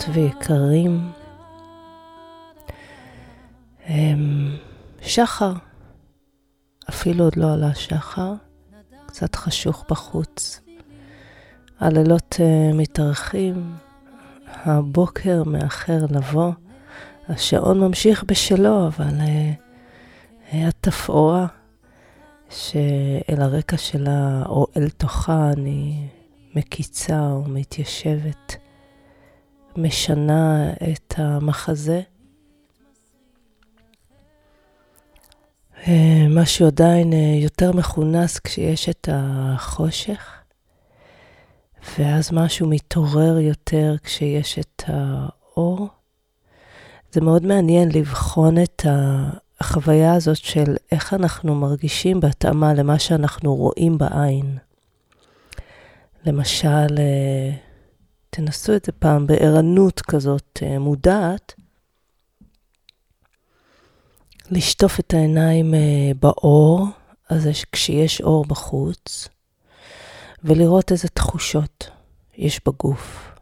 יקרות 0.00 0.16
ויקרים. 0.16 1.12
אמ, 3.88 4.56
שחר, 5.02 5.52
אפילו 6.88 7.24
עוד 7.24 7.36
לא 7.36 7.52
עלה 7.52 7.74
שחר, 7.74 8.32
קצת 9.06 9.34
חשוך 9.34 9.84
בחוץ. 9.90 10.60
הלילות 11.80 12.36
uh, 12.38 12.74
מתארחים, 12.76 13.74
הבוקר 14.46 15.44
מאחר 15.44 15.98
לבוא, 16.10 16.52
השעון 17.28 17.80
ממשיך 17.80 18.24
בשלו, 18.24 18.86
אבל 18.86 19.20
uh, 19.20 20.56
התפאורה 20.56 21.46
שאל 22.50 23.40
הרקע 23.42 23.76
שלה 23.76 24.42
או 24.46 24.66
אל 24.76 24.88
תוכה 24.88 25.50
אני 25.52 26.08
מקיצה 26.54 27.22
ומתיישבת, 27.22 28.56
משנה 29.76 30.72
את 30.92 31.14
המחזה. 31.16 32.00
אה, 35.88 36.26
משהו 36.30 36.66
עדיין 36.66 37.12
אה, 37.12 37.38
יותר 37.42 37.72
מכונס 37.72 38.38
כשיש 38.38 38.88
את 38.88 39.08
החושך, 39.12 40.42
ואז 41.98 42.32
משהו 42.32 42.68
מתעורר 42.68 43.38
יותר 43.38 43.96
כשיש 44.02 44.58
את 44.58 44.82
האור. 44.86 45.88
זה 47.12 47.20
מאוד 47.20 47.46
מעניין 47.46 47.88
לבחון 47.92 48.62
את 48.62 48.86
החוויה 49.60 50.14
הזאת 50.14 50.36
של 50.36 50.76
איך 50.92 51.14
אנחנו 51.14 51.54
מרגישים 51.54 52.20
בהתאמה 52.20 52.74
למה 52.74 52.98
שאנחנו 52.98 53.54
רואים 53.54 53.98
בעין. 53.98 54.58
למשל, 56.26 56.98
אה, 56.98 57.50
תנסו 58.30 58.76
את 58.76 58.84
זה 58.84 58.92
פעם 58.92 59.26
בערנות 59.26 60.00
כזאת 60.00 60.58
אה, 60.62 60.78
מודעת, 60.78 61.54
לשטוף 64.50 65.00
את 65.00 65.14
העיניים 65.14 65.74
אה, 65.74 66.10
באור, 66.20 66.86
אז 67.28 67.48
כשיש 67.72 68.20
אור 68.20 68.44
בחוץ, 68.44 69.28
ולראות 70.44 70.92
איזה 70.92 71.08
תחושות 71.08 71.90
יש 72.36 72.60
בגוף. 72.66 73.32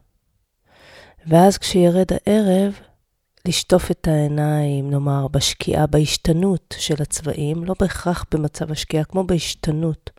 ואז 1.26 1.58
כשירד 1.58 2.06
הערב, 2.12 2.80
לשטוף 3.48 3.90
את 3.90 4.08
העיניים, 4.08 4.90
נאמר, 4.90 5.28
בשקיעה, 5.28 5.86
בהשתנות 5.86 6.74
של 6.78 7.02
הצבעים, 7.02 7.64
לא 7.64 7.74
בהכרח 7.80 8.24
במצב 8.30 8.72
השקיעה, 8.72 9.04
כמו 9.04 9.24
בהשתנות. 9.24 10.10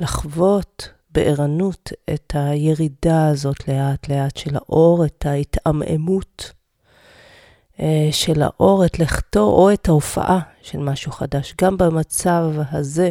לחוות 0.00 0.88
בערנות 1.16 1.92
את 2.14 2.32
הירידה 2.34 3.28
הזאת 3.28 3.68
לאט-לאט 3.68 4.36
של 4.36 4.56
האור, 4.56 5.04
את 5.04 5.26
ההתעמעמות 5.26 6.52
אה, 7.80 8.08
של 8.10 8.42
האור, 8.42 8.84
את 8.84 8.98
לכתו 8.98 9.40
או 9.40 9.72
את 9.72 9.88
ההופעה 9.88 10.40
של 10.62 10.78
משהו 10.78 11.12
חדש. 11.12 11.54
גם 11.60 11.78
במצב 11.78 12.44
הזה 12.70 13.10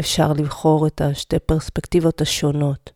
אפשר 0.00 0.32
לבחור 0.32 0.86
את 0.86 1.00
השתי 1.00 1.38
פרספקטיבות 1.38 2.20
השונות. 2.20 2.90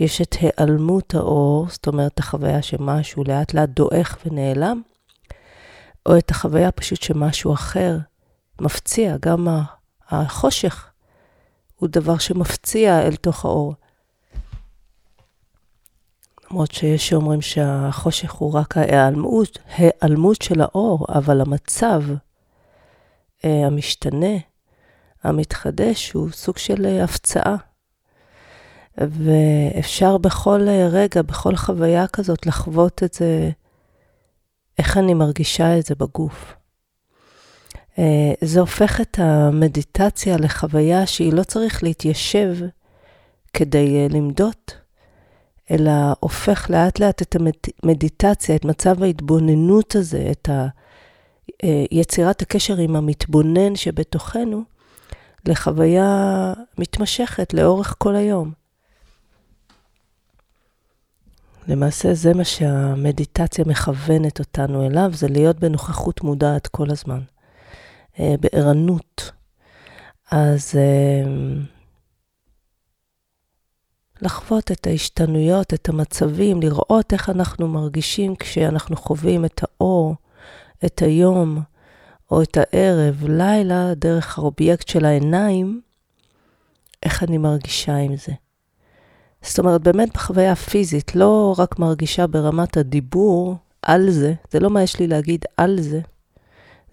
יש 0.00 0.20
את 0.20 0.36
היעלמות 0.40 1.14
האור, 1.14 1.66
זאת 1.70 1.86
אומרת 1.86 2.18
החוויה 2.18 2.62
שמשהו 2.62 3.24
לאט 3.28 3.54
לאט 3.54 3.68
דועך 3.68 4.18
ונעלם, 4.26 4.82
או 6.06 6.18
את 6.18 6.30
החוויה 6.30 6.70
פשוט 6.70 7.02
שמשהו 7.02 7.52
אחר 7.52 7.98
מפציע, 8.60 9.16
גם 9.20 9.48
החושך 10.08 10.89
הוא 11.80 11.88
דבר 11.88 12.18
שמפציע 12.18 13.02
אל 13.02 13.16
תוך 13.16 13.44
האור. 13.44 13.74
למרות 16.50 16.72
שיש 16.72 17.08
שאומרים 17.08 17.42
שהחושך 17.42 18.32
הוא 18.32 18.54
רק 18.54 18.76
ההיעלמות, 18.76 19.58
ההיעלמות 19.68 20.42
של 20.42 20.60
האור, 20.60 21.06
אבל 21.08 21.40
המצב 21.40 22.02
אה, 23.44 23.66
המשתנה, 23.66 24.36
המתחדש, 25.22 26.12
הוא 26.12 26.30
סוג 26.30 26.58
של 26.58 26.86
אה, 26.86 27.04
הפצעה. 27.04 27.56
ואפשר 28.98 30.18
בכל 30.18 30.68
אה, 30.68 30.88
רגע, 30.90 31.22
בכל 31.22 31.56
חוויה 31.56 32.06
כזאת, 32.06 32.46
לחוות 32.46 33.02
את 33.02 33.14
זה, 33.14 33.50
איך 34.78 34.96
אני 34.96 35.14
מרגישה 35.14 35.78
את 35.78 35.86
זה 35.86 35.94
בגוף. 35.94 36.59
אה, 37.98 38.32
זה 38.40 38.60
הופך 38.60 39.00
את 39.00 39.18
המדיטציה 39.18 40.36
לחוויה 40.36 41.06
שהיא 41.06 41.32
לא 41.32 41.42
צריך 41.42 41.82
להתיישב 41.82 42.56
כדי 43.52 43.96
אה, 43.96 44.06
למדוד, 44.10 44.54
אלא 45.70 45.92
הופך 46.20 46.70
לאט 46.70 46.98
לאט 46.98 47.22
את 47.22 47.36
המדיטציה, 47.82 48.56
את 48.56 48.64
מצב 48.64 49.02
ההתבוננות 49.02 49.94
הזה, 49.94 50.28
את 50.30 50.48
ה... 50.48 50.66
אה, 51.64 51.84
יצירת 51.90 52.42
הקשר 52.42 52.76
עם 52.76 52.96
המתבונן 52.96 53.76
שבתוכנו, 53.76 54.62
לחוויה 55.46 56.52
מתמשכת 56.78 57.54
לאורך 57.54 57.94
כל 57.98 58.16
היום. 58.16 58.52
למעשה 61.68 62.14
זה 62.14 62.34
מה 62.34 62.44
שהמדיטציה 62.44 63.64
מכוונת 63.68 64.38
אותנו 64.38 64.86
אליו, 64.86 65.10
זה 65.14 65.28
להיות 65.28 65.58
בנוכחות 65.58 66.24
מודעת 66.24 66.66
כל 66.66 66.90
הזמן. 66.90 67.20
אה, 68.18 68.34
בערנות. 68.40 69.30
אז 70.30 70.74
אה, 70.76 71.30
לחוות 74.22 74.70
את 74.72 74.86
ההשתנויות, 74.86 75.74
את 75.74 75.88
המצבים, 75.88 76.60
לראות 76.60 77.12
איך 77.12 77.30
אנחנו 77.30 77.68
מרגישים 77.68 78.36
כשאנחנו 78.36 78.96
חווים 78.96 79.44
את 79.44 79.60
האור, 79.62 80.14
את 80.84 81.02
היום 81.02 81.62
או 82.30 82.42
את 82.42 82.56
הערב, 82.56 83.24
לילה, 83.28 83.94
דרך 83.94 84.38
האובייקט 84.38 84.88
של 84.88 85.04
העיניים, 85.04 85.80
איך 87.02 87.22
אני 87.22 87.38
מרגישה 87.38 87.96
עם 87.96 88.16
זה. 88.16 88.32
זאת 89.42 89.58
אומרת, 89.58 89.82
באמת 89.82 90.14
בחוויה 90.14 90.52
הפיזית, 90.52 91.16
לא 91.16 91.54
רק 91.58 91.78
מרגישה 91.78 92.26
ברמת 92.26 92.76
הדיבור 92.76 93.56
על 93.82 94.10
זה, 94.10 94.34
זה 94.50 94.60
לא 94.60 94.70
מה 94.70 94.82
יש 94.82 94.98
לי 94.98 95.06
להגיד 95.06 95.44
על 95.56 95.80
זה, 95.80 96.00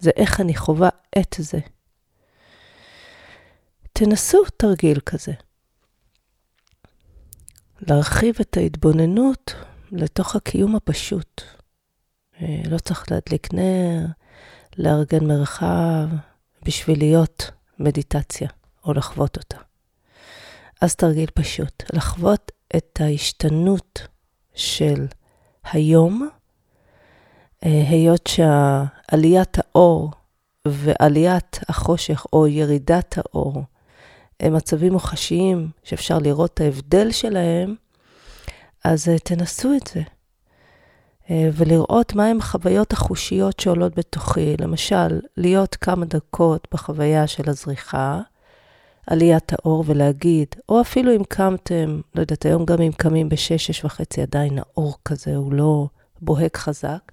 זה 0.00 0.10
איך 0.16 0.40
אני 0.40 0.56
חווה 0.56 0.88
את 1.18 1.34
זה. 1.38 1.58
תנסו 3.92 4.44
תרגיל 4.56 5.00
כזה. 5.00 5.32
להרחיב 7.80 8.34
את 8.40 8.56
ההתבוננות 8.56 9.54
לתוך 9.92 10.36
הקיום 10.36 10.76
הפשוט. 10.76 11.42
אה, 12.42 12.60
לא 12.70 12.78
צריך 12.78 13.04
להדליק 13.10 13.54
נר, 13.54 14.06
לארגן 14.76 15.26
מרחב, 15.26 16.08
בשביל 16.62 16.98
להיות 16.98 17.50
מדיטציה 17.78 18.48
או 18.84 18.92
לחוות 18.92 19.36
אותה. 19.36 19.58
אז 20.80 20.94
תרגיל 20.94 21.30
פשוט, 21.34 21.82
לחוות 21.92 22.52
את 22.76 23.00
ההשתנות 23.00 24.00
של 24.54 25.06
היום 25.72 26.28
אה, 27.64 27.88
היות 27.88 28.26
שעליית 29.10 29.58
האור 29.58 30.10
ועליית 30.68 31.58
החושך 31.68 32.26
או 32.32 32.46
ירידת 32.46 33.18
האור 33.18 33.62
הם 34.40 34.54
מצבים 34.54 34.92
מוחשיים 34.92 35.68
שאפשר 35.84 36.18
לראות 36.18 36.54
את 36.54 36.60
ההבדל 36.60 37.10
שלהם, 37.10 37.74
אז 38.84 39.08
אה, 39.08 39.18
תנסו 39.18 39.74
את 39.76 39.86
זה. 39.94 40.02
אה, 41.30 41.48
ולראות 41.52 42.14
מהם 42.14 42.38
החוויות 42.38 42.92
החושיות 42.92 43.60
שעולות 43.60 43.98
בתוכי. 43.98 44.56
למשל, 44.60 45.20
להיות 45.36 45.76
כמה 45.76 46.06
דקות 46.06 46.68
בחוויה 46.72 47.26
של 47.26 47.50
הזריחה, 47.50 48.20
עליית 49.06 49.52
האור 49.52 49.84
ולהגיד, 49.86 50.48
או 50.68 50.80
אפילו 50.80 51.16
אם 51.16 51.22
קמתם, 51.28 52.00
לא 52.14 52.20
יודעת, 52.20 52.46
היום 52.46 52.64
גם 52.64 52.82
אם 52.82 52.92
קמים 52.92 53.28
בשש, 53.28 53.66
שש 53.66 53.84
וחצי, 53.84 54.22
עדיין 54.22 54.58
האור 54.58 54.94
כזה 55.04 55.36
הוא 55.36 55.52
לא 55.52 55.86
בוהק 56.20 56.56
חזק. 56.56 57.12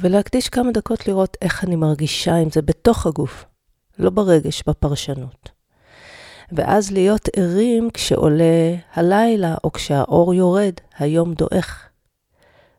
ולהקדיש 0.00 0.48
כמה 0.48 0.72
דקות 0.72 1.08
לראות 1.08 1.36
איך 1.42 1.64
אני 1.64 1.76
מרגישה 1.76 2.34
עם 2.34 2.50
זה 2.50 2.62
בתוך 2.62 3.06
הגוף, 3.06 3.44
לא 3.98 4.10
ברגש, 4.10 4.62
בפרשנות. 4.66 5.50
ואז 6.52 6.92
להיות 6.92 7.28
ערים 7.36 7.90
כשעולה 7.94 8.74
הלילה 8.94 9.54
או 9.64 9.72
כשהאור 9.72 10.34
יורד, 10.34 10.74
היום 10.98 11.34
דועך. 11.34 11.88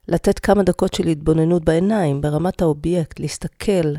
לתת 0.08 0.40
כמה 0.40 0.64
דקות 0.64 0.94
של 0.94 1.08
התבוננות 1.08 1.66
בעיניים, 1.66 2.22
ברמת 2.22 2.62
האובייקט, 2.62 3.20
להסתכל 3.20 3.94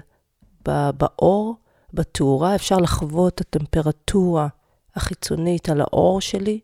באור, 0.64 1.54
בתאורה, 1.94 2.54
אפשר 2.54 2.76
לחוות 2.76 3.34
את 3.34 3.40
הטמפרטורה 3.40 4.48
החיצונית 4.96 5.68
על 5.68 5.80
האור 5.80 6.20
שלי, 6.20 6.60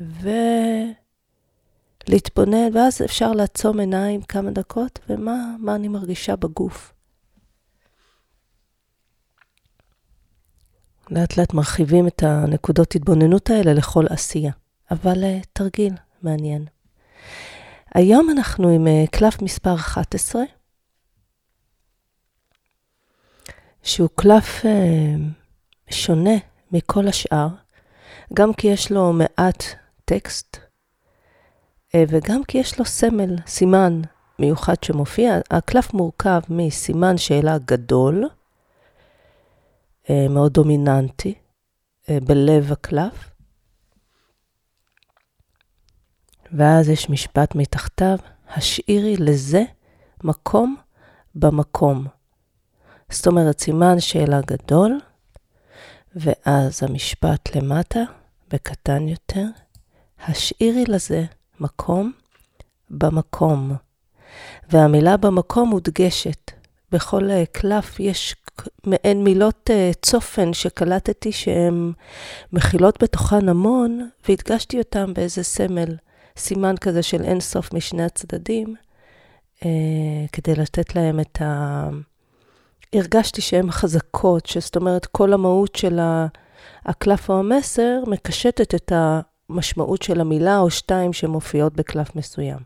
ו... 0.00 0.28
להתבונן, 2.08 2.76
ואז 2.76 3.02
אפשר 3.02 3.32
לעצום 3.32 3.80
עיניים 3.80 4.22
כמה 4.22 4.50
דקות, 4.50 4.98
ומה 5.08 5.74
אני 5.74 5.88
מרגישה 5.88 6.36
בגוף. 6.36 6.92
לאט 11.10 11.36
לאט 11.36 11.54
מרחיבים 11.54 12.06
את 12.06 12.22
הנקודות 12.22 12.94
התבוננות 12.94 13.50
האלה 13.50 13.72
לכל 13.72 14.04
עשייה. 14.10 14.52
אבל 14.90 15.22
uh, 15.22 15.46
תרגיל 15.52 15.92
מעניין. 16.22 16.64
היום 17.94 18.30
אנחנו 18.30 18.68
עם 18.68 18.86
uh, 18.86 19.10
קלף 19.10 19.42
מספר 19.42 19.74
11, 19.74 20.42
שהוא 23.82 24.08
קלף 24.14 24.62
uh, 24.62 24.68
שונה 25.90 26.34
מכל 26.72 27.08
השאר, 27.08 27.48
גם 28.34 28.52
כי 28.52 28.66
יש 28.66 28.92
לו 28.92 29.12
מעט 29.12 29.64
טקסט, 30.04 30.56
וגם 32.08 32.44
כי 32.44 32.58
יש 32.58 32.78
לו 32.78 32.84
סמל, 32.84 33.36
סימן 33.46 34.00
מיוחד 34.38 34.84
שמופיע. 34.84 35.38
הקלף 35.50 35.94
מורכב 35.94 36.40
מסימן 36.48 37.16
שאלה 37.16 37.58
גדול, 37.58 38.28
uh, 40.04 40.08
מאוד 40.30 40.52
דומיננטי, 40.52 41.34
uh, 42.04 42.08
בלב 42.26 42.72
הקלף, 42.72 43.30
ואז 46.52 46.88
יש 46.88 47.10
משפט 47.10 47.54
מתחתיו, 47.54 48.18
השאירי 48.48 49.16
לזה 49.16 49.62
מקום 50.24 50.76
במקום. 51.34 52.06
זאת 53.10 53.26
אומרת, 53.26 53.60
סימן 53.60 54.00
שאלה 54.00 54.40
גדול, 54.46 55.00
ואז 56.16 56.82
המשפט 56.82 57.56
למטה, 57.56 58.00
בקטן 58.48 59.08
יותר, 59.08 59.46
השאירי 60.18 60.84
לזה 60.84 61.24
מקום 61.60 62.12
במקום. 62.90 63.72
והמילה 64.70 65.16
במקום 65.16 65.68
מודגשת. 65.68 66.50
בכל 66.92 67.30
אה, 67.30 67.44
קלף 67.52 68.00
יש 68.00 68.36
מעין 68.86 69.24
מילות 69.24 69.70
אה, 69.70 69.90
צופן 70.02 70.52
שקלטתי 70.52 71.32
שהן 71.32 71.92
מכילות 72.52 73.02
בתוכן 73.02 73.48
המון, 73.48 74.08
והדגשתי 74.28 74.78
אותן 74.78 75.14
באיזה 75.14 75.42
סמל. 75.42 75.96
סימן 76.36 76.74
כזה 76.76 77.02
של 77.02 77.22
אין 77.22 77.40
סוף 77.40 77.74
משני 77.74 78.02
הצדדים, 78.02 78.74
אה, 79.64 79.70
כדי 80.32 80.54
לתת 80.54 80.96
להם 80.96 81.20
את 81.20 81.42
ה... 81.42 81.88
הרגשתי 82.92 83.40
שהן 83.40 83.70
חזקות, 83.70 84.46
שזאת 84.46 84.76
אומרת, 84.76 85.06
כל 85.06 85.32
המהות 85.32 85.76
של 85.76 85.98
הקלף 86.84 87.30
או 87.30 87.38
המסר 87.38 88.02
מקשטת 88.06 88.74
את 88.74 88.92
המשמעות 89.48 90.02
של 90.02 90.20
המילה 90.20 90.58
או 90.58 90.70
שתיים 90.70 91.12
שמופיעות 91.12 91.74
בקלף 91.74 92.16
מסוים. 92.16 92.58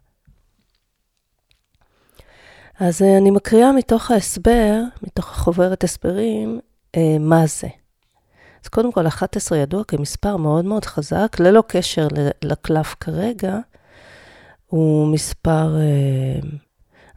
אז 2.80 3.02
אה, 3.02 3.18
אני 3.18 3.30
מקריאה 3.30 3.72
מתוך 3.72 4.10
ההסבר, 4.10 4.82
מתוך 5.02 5.30
החוברת 5.30 5.84
הסברים, 5.84 6.60
אה, 6.96 7.16
מה 7.20 7.46
זה. 7.46 7.68
אז 8.64 8.68
קודם 8.68 8.92
כל, 8.92 9.06
11 9.06 9.58
ידוע 9.58 9.84
כמספר 9.84 10.36
מאוד 10.36 10.64
מאוד 10.64 10.84
חזק, 10.84 11.36
ללא 11.40 11.62
קשר 11.66 12.08
לקלף 12.42 12.94
כרגע. 13.00 13.58
הוא 14.66 15.12
מספר, 15.12 15.76
אה, 15.76 16.40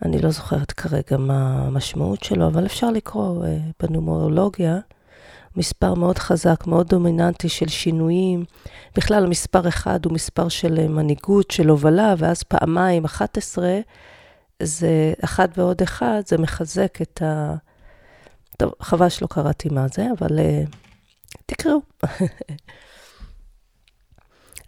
אני 0.06 0.22
לא 0.22 0.30
זוכרת 0.30 0.72
כרגע 0.72 1.18
מה 1.18 1.64
המשמעות 1.68 2.24
שלו, 2.24 2.48
אבל 2.48 2.66
אפשר 2.66 2.90
לקרוא 2.90 3.46
בנומרולוגיה. 3.84 4.80
מספר 5.56 5.94
מאוד 5.94 6.18
חזק, 6.18 6.64
מאוד 6.68 6.88
דומיננטי 6.88 7.50
של 7.50 7.68
שינויים. 7.68 8.46
בכלל, 8.96 9.28
מספר 9.28 9.68
אחד 9.68 10.06
הוא 10.06 10.14
מספר 10.14 10.50
של 10.50 10.80
אה, 10.80 10.88
מנהיגות, 10.88 11.52
של 11.52 11.70
הובלה, 11.70 12.14
ואז 12.18 12.44
פעמיים, 12.44 13.06
11, 13.06 13.80
זה 14.64 15.14
אחד 15.24 15.48
ועוד 15.58 15.82
אחד, 15.82 16.22
זה 16.26 16.38
מחזק 16.38 17.02
את 17.02 17.22
ה... 17.22 17.56
טוב, 18.58 18.72
חבל 18.82 19.10
שלא 19.10 19.28
קראתי 19.28 19.70
מה 19.70 19.88
זה, 19.88 20.08
אבל 20.20 20.40
תקראו. 21.46 21.80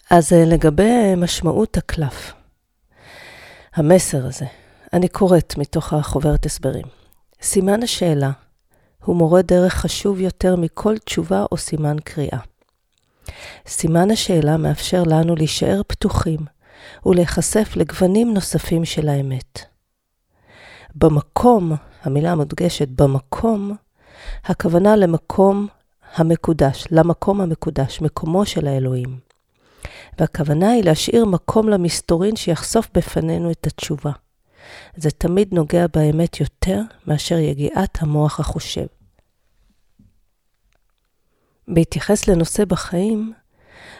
אז 0.09 0.33
אה, 0.33 0.45
לגבי 0.45 1.15
משמעות 1.17 1.77
הקלף, 1.77 2.33
המסר 3.75 4.25
הזה, 4.25 4.45
אני 4.93 5.07
קוראת 5.07 5.57
מתוך 5.57 5.93
החוברת 5.93 6.45
הסברים. 6.45 6.85
סימן 7.41 7.83
השאלה 7.83 8.31
הוא 9.05 9.15
מורה 9.15 9.41
דרך 9.41 9.73
חשוב 9.73 10.19
יותר 10.19 10.55
מכל 10.55 10.97
תשובה 10.97 11.45
או 11.51 11.57
סימן 11.57 11.95
קריאה. 12.03 12.39
סימן 13.67 14.11
השאלה 14.11 14.57
מאפשר 14.57 15.03
לנו 15.03 15.35
להישאר 15.35 15.81
פתוחים 15.87 16.39
ולהיחשף 17.05 17.75
לגוונים 17.75 18.33
נוספים 18.33 18.85
של 18.85 19.09
האמת. 19.09 19.59
במקום, 20.95 21.71
המילה 22.03 22.31
המודגשת 22.31 22.87
במקום, 22.87 23.75
הכוונה 24.45 24.95
למקום 24.95 25.67
המקודש, 26.15 26.83
למקום 26.91 27.41
המקודש, 27.41 28.01
מקומו 28.01 28.45
של 28.45 28.67
האלוהים. 28.67 29.19
והכוונה 30.19 30.71
היא 30.71 30.83
להשאיר 30.83 31.25
מקום 31.25 31.69
למסתורין 31.69 32.35
שיחשוף 32.35 32.89
בפנינו 32.93 33.51
את 33.51 33.67
התשובה. 33.67 34.11
זה 34.95 35.11
תמיד 35.11 35.53
נוגע 35.53 35.85
באמת 35.93 36.39
יותר 36.39 36.81
מאשר 37.07 37.37
יגיעת 37.37 38.01
המוח 38.01 38.39
החושב. 38.39 38.85
בהתייחס 41.67 42.27
לנושא 42.27 42.65
בחיים, 42.65 43.33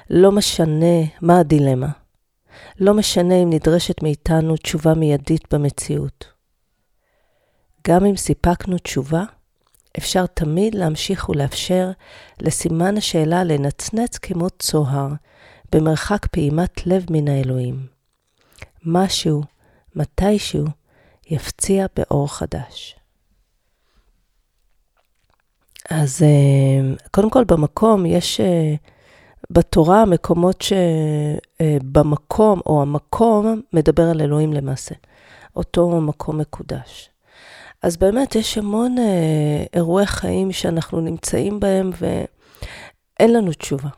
לא 0.10 0.32
משנה 0.32 1.02
מה 1.22 1.40
הדילמה. 1.40 1.90
לא 2.80 2.94
משנה 2.94 3.36
אם 3.44 3.50
נדרשת 3.50 4.04
מאיתנו 4.04 4.58
תשובה 4.58 4.94
מיידית 4.94 5.54
במציאות. 5.54 6.26
גם 7.88 8.06
אם 8.06 8.16
סיפקנו 8.16 8.78
תשובה, 8.78 9.24
אפשר 9.98 10.26
תמיד 10.26 10.76
להמשיך 10.76 11.30
ולאפשר 11.30 11.92
לסימן 12.40 12.98
השאלה 12.98 13.44
לנצנץ 13.44 14.18
כמו 14.18 14.50
צוהר, 14.50 15.08
במרחק 15.72 16.26
פעימת 16.26 16.88
לב 16.88 17.06
מן 17.10 17.28
האלוהים. 17.28 17.88
משהו, 18.86 19.44
מתישהו, 19.96 20.66
יפציע 21.30 21.86
באור 21.96 22.34
חדש. 22.34 22.96
אז 25.90 26.24
אה, 26.24 26.96
קודם 27.12 27.30
כל 27.30 27.44
במקום 27.44 28.06
יש 28.06 28.40
אה, 28.40 28.76
בתורה 29.50 30.06
מקומות 30.06 30.64
שבמקום, 31.62 32.60
אה, 32.60 32.64
או 32.66 32.82
המקום 32.82 33.62
מדבר 33.74 34.04
על 34.04 34.22
אלוהים 34.22 34.54
למעשה. 34.54 34.96
אותו 35.56 36.02
מקום 36.02 36.38
מקודש. 36.38 37.10
אז 37.82 37.98
באמת 37.98 38.36
יש 38.36 38.58
המון 38.58 38.96
אירועי 39.74 40.06
חיים 40.06 40.52
שאנחנו 40.52 41.02
נמצאים 41.02 41.60
בהם 41.60 41.92
ואין 42.00 43.34
לנו 43.34 43.54
תשובה. 43.54 43.90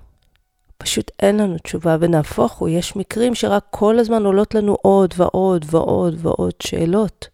פשוט 0.77 1.12
אין 1.20 1.38
לנו 1.38 1.58
תשובה, 1.58 1.98
ונהפוך 2.00 2.53
הוא, 2.53 2.70
יש 2.70 2.96
מקרים 2.96 3.36
שרק 3.36 3.65
כל 3.70 4.00
הזמן 4.00 4.25
עולות 4.25 4.55
לנו 4.55 4.77
עוד 4.82 5.13
ועוד 5.17 5.65
ועוד 5.70 6.15
ועוד 6.17 6.53
שאלות. 6.63 7.27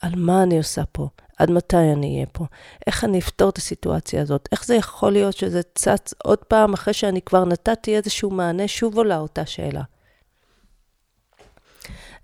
על 0.00 0.12
מה 0.16 0.42
אני 0.42 0.58
עושה 0.58 0.82
פה? 0.92 1.08
עד 1.38 1.50
מתי 1.50 1.76
אני 1.76 2.14
אהיה 2.14 2.26
פה? 2.32 2.44
איך 2.86 3.04
אני 3.04 3.18
אפתור 3.18 3.48
את 3.48 3.58
הסיטואציה 3.58 4.22
הזאת? 4.22 4.48
איך 4.52 4.64
זה 4.64 4.74
יכול 4.74 5.12
להיות 5.12 5.36
שזה 5.36 5.60
צץ 5.74 6.14
עוד 6.24 6.38
פעם 6.38 6.72
אחרי 6.72 6.94
שאני 6.94 7.22
כבר 7.22 7.44
נתתי 7.44 7.96
איזשהו 7.96 8.30
מענה, 8.30 8.68
שוב 8.68 8.96
עולה 8.96 9.18
אותה 9.18 9.46
שאלה. 9.46 9.82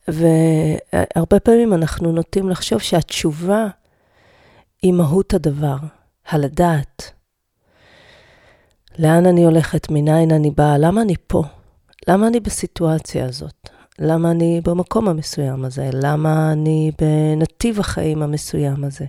והרבה 0.08 1.40
פעמים 1.40 1.74
אנחנו 1.74 2.12
נוטים 2.12 2.48
לחשוב 2.48 2.78
שהתשובה 2.78 3.66
היא 4.82 4.92
מהות 4.92 5.34
הדבר, 5.34 5.76
הלדעת. 6.28 7.15
לאן 8.98 9.26
אני 9.26 9.44
הולכת, 9.44 9.90
מניין 9.90 10.30
אני 10.30 10.50
באה, 10.50 10.78
למה 10.78 11.02
אני 11.02 11.14
פה? 11.26 11.42
למה 12.08 12.26
אני 12.26 12.40
בסיטואציה 12.40 13.24
הזאת? 13.24 13.68
למה 13.98 14.30
אני 14.30 14.60
במקום 14.64 15.08
המסוים 15.08 15.64
הזה? 15.64 15.90
למה 15.92 16.52
אני 16.52 16.90
בנתיב 17.00 17.80
החיים 17.80 18.22
המסוים 18.22 18.84
הזה? 18.84 19.04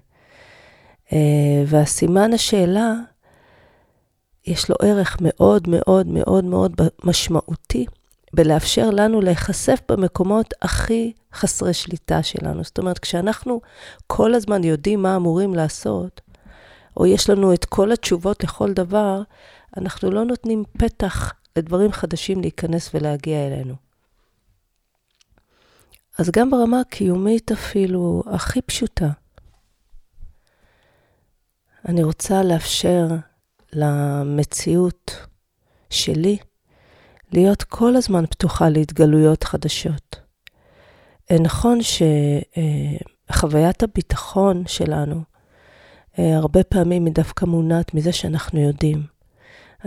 אה, 1.14 1.64
והסימן 1.68 2.34
השאלה, 2.34 2.94
יש 4.48 4.70
לו 4.70 4.76
ערך 4.82 5.18
מאוד 5.22 5.70
מאוד 5.70 6.08
מאוד 6.08 6.46
מאוד 6.46 6.72
משמעותי 7.04 7.86
בלאפשר 8.34 8.90
לנו 8.90 9.22
להיחשף 9.22 9.80
במקומות 9.90 10.54
הכי 10.62 11.14
חסרי 11.34 11.74
שליטה 11.74 12.24
שלנו. 12.24 12.64
זאת 12.64 12.78
אומרת, 12.78 13.00
כשאנחנו 13.00 13.62
כל 14.08 14.34
הזמן 14.34 14.64
יודעים 14.64 15.02
מה 15.02 15.16
אמורים 15.16 15.56
לעשות, 15.56 16.22
או 16.98 17.06
יש 17.06 17.30
לנו 17.30 17.54
את 17.54 17.66
כל 17.66 17.92
התשובות 17.92 18.44
לכל 18.44 18.74
דבר, 18.74 19.22
אנחנו 19.78 20.12
לא 20.12 20.26
נותנים 20.26 20.64
פתח 20.78 21.34
לדברים 21.56 21.92
חדשים 21.92 22.42
להיכנס 22.42 22.90
ולהגיע 22.94 23.48
אלינו. 23.48 23.76
אז 26.18 26.30
גם 26.32 26.52
ברמה 26.52 26.80
הקיומית 26.80 27.52
אפילו, 27.52 28.24
הכי 28.26 28.62
פשוטה, 28.62 29.10
אני 31.86 32.04
רוצה 32.04 32.44
לאפשר 32.44 33.08
למציאות 33.74 35.12
שלי 35.90 36.38
להיות 37.32 37.64
כל 37.64 37.96
הזמן 37.96 38.26
פתוחה 38.26 38.70
להתגלויות 38.70 39.44
חדשות. 39.44 40.16
אה, 41.32 41.40
נכון 41.40 41.80
שחוויית 43.30 43.84
הביטחון 43.84 44.64
שלנו, 44.68 45.22
אה, 46.20 46.38
הרבה 46.38 46.64
פעמים 46.64 47.06
היא 47.06 47.14
דווקא 47.14 47.46
מונעת 47.46 47.94
מזה 47.94 48.12
שאנחנו 48.12 48.60
יודעים. 48.60 49.17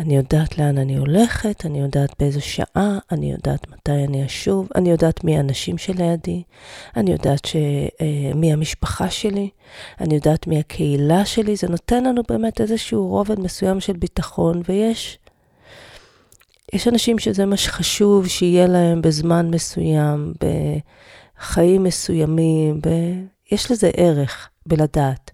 אני 0.01 0.17
יודעת 0.17 0.59
לאן 0.59 0.79
אני 0.79 0.97
הולכת, 0.97 1.67
אני 1.67 1.81
יודעת 1.81 2.11
באיזו 2.19 2.41
שעה, 2.41 2.99
אני 3.13 3.33
יודעת 3.33 3.69
מתי 3.69 4.05
אני 4.09 4.27
אשוב, 4.27 4.69
אני 4.75 4.91
יודעת 4.91 5.25
מי 5.25 5.37
האנשים 5.37 5.79
שלידי, 5.79 6.43
אני 6.97 7.13
יודעת 7.13 7.45
ש, 7.45 7.57
אה, 8.01 8.35
מי 8.35 8.53
המשפחה 8.53 9.11
שלי, 9.11 9.51
אני 10.01 10.15
יודעת 10.15 10.47
מי 10.47 10.59
הקהילה 10.59 11.25
שלי. 11.25 11.57
זה 11.57 11.69
נותן 11.69 12.05
לנו 12.05 12.23
באמת 12.29 12.61
איזשהו 12.61 13.09
רובד 13.09 13.41
מסוים 13.41 13.81
של 13.81 13.93
ביטחון, 13.93 14.63
ויש 14.69 15.19
יש 16.73 16.89
אנשים 16.89 17.19
שזה 17.19 17.47
מה 17.47 17.57
שחשוב 17.57 18.29
שיהיה 18.29 18.67
להם 18.67 19.03
בזמן 19.03 19.51
מסוים, 19.51 20.33
בחיים 21.41 21.85
מסוימים, 21.85 22.81
ב... 22.81 22.89
יש 23.53 23.71
לזה 23.71 23.91
ערך 23.97 24.49
בלדעת. 24.67 25.31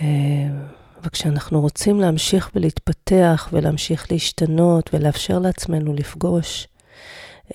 אה, 0.00 0.77
וכשאנחנו 1.02 1.60
רוצים 1.60 2.00
להמשיך 2.00 2.50
ולהתפתח 2.54 3.48
ולהמשיך 3.52 4.12
להשתנות 4.12 4.90
ולאפשר 4.94 5.38
לעצמנו 5.38 5.94
לפגוש 5.94 6.68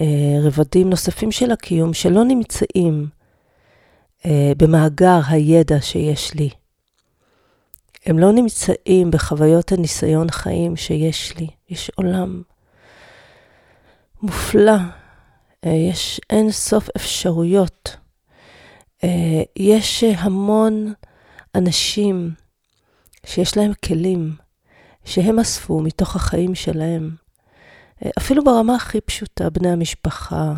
אה, 0.01 0.39
רבדים 0.41 0.89
נוספים 0.89 1.31
של 1.31 1.51
הקיום 1.51 1.93
שלא 1.93 2.23
נמצאים 2.23 3.07
אה, 4.25 4.51
במאגר 4.57 5.19
הידע 5.27 5.81
שיש 5.81 6.33
לי. 6.33 6.49
הם 8.05 8.19
לא 8.19 8.31
נמצאים 8.31 9.11
בחוויות 9.11 9.71
הניסיון 9.71 10.31
חיים 10.31 10.75
שיש 10.75 11.37
לי. 11.37 11.47
יש 11.69 11.91
עולם 11.95 12.41
מופלא, 14.21 14.77
אה, 15.65 15.71
יש 15.71 16.21
אין 16.29 16.51
סוף 16.51 16.89
אפשרויות. 16.95 17.95
אה, 19.03 19.41
יש 19.55 20.03
המון 20.03 20.93
אנשים 21.55 22.31
שיש 23.25 23.57
להם 23.57 23.71
כלים 23.85 24.35
שהם 25.05 25.39
אספו 25.39 25.81
מתוך 25.81 26.15
החיים 26.15 26.55
שלהם. 26.55 27.15
אה, 28.05 28.09
אפילו 28.17 28.43
ברמה 28.43 28.75
הכי 28.75 29.01
פשוטה, 29.01 29.49
בני 29.49 29.69
המשפחה, 29.69 30.53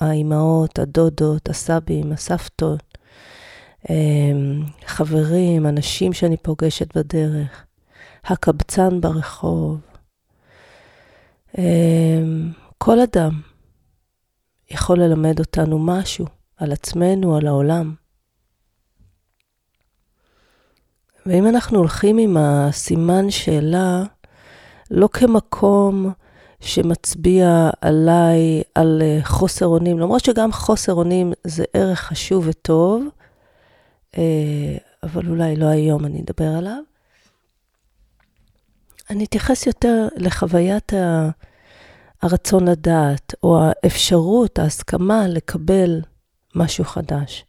האימהות, 0.00 0.78
הדודות, 0.78 1.48
הסבים, 1.48 2.12
הסבתות, 2.12 2.98
אמ, 3.90 4.62
חברים, 4.86 5.66
אנשים 5.66 6.12
שאני 6.12 6.36
פוגשת 6.36 6.96
בדרך, 6.96 7.64
הקבצן 8.24 9.00
ברחוב. 9.00 9.80
אמ, 11.58 12.50
כל 12.78 13.00
אדם 13.00 13.40
יכול 14.70 15.00
ללמד 15.00 15.38
אותנו 15.38 15.78
משהו 15.78 16.26
על 16.56 16.72
עצמנו, 16.72 17.36
על 17.36 17.46
העולם. 17.46 17.94
ואם 21.26 21.46
אנחנו 21.46 21.78
הולכים 21.78 22.18
עם 22.18 22.36
הסימן 22.36 23.30
שאלה, 23.30 24.02
לא 24.90 25.08
כמקום 25.12 26.12
שמצביע 26.60 27.70
עליי 27.80 28.62
על 28.74 29.02
אה, 29.02 29.18
חוסר 29.24 29.66
אונים, 29.66 29.98
למרות 29.98 30.24
שגם 30.24 30.52
חוסר 30.52 30.94
אונים 30.94 31.32
זה 31.44 31.64
ערך 31.72 32.00
חשוב 32.00 32.44
וטוב, 32.48 33.04
אה, 34.18 34.76
אבל 35.02 35.28
אולי 35.28 35.56
לא 35.56 35.66
היום 35.66 36.04
אני 36.04 36.20
אדבר 36.20 36.56
עליו. 36.58 36.82
אני 39.10 39.24
אתייחס 39.24 39.66
יותר 39.66 40.08
לחוויית 40.16 40.92
הרצון 42.22 42.68
לדעת, 42.68 43.34
או 43.42 43.60
האפשרות, 43.62 44.58
ההסכמה 44.58 45.28
לקבל 45.28 46.00
משהו 46.54 46.84
חדש. 46.84 47.44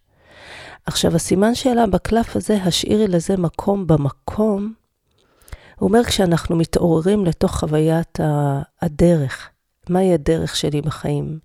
עכשיו, 0.85 1.15
הסימן 1.15 1.55
שאלה 1.55 1.87
בקלף 1.87 2.35
הזה, 2.35 2.57
השאירי 2.63 3.07
לזה 3.07 3.37
מקום 3.37 3.87
במקום, 3.87 4.73
הוא 5.79 5.87
אומר 5.87 6.03
כשאנחנו 6.03 6.55
מתעוררים 6.55 7.25
לתוך 7.25 7.59
חוויית 7.59 8.19
הדרך, 8.81 9.49
מהי 9.89 10.13
הדרך 10.13 10.55
שלי 10.55 10.81
בחיים? 10.81 11.39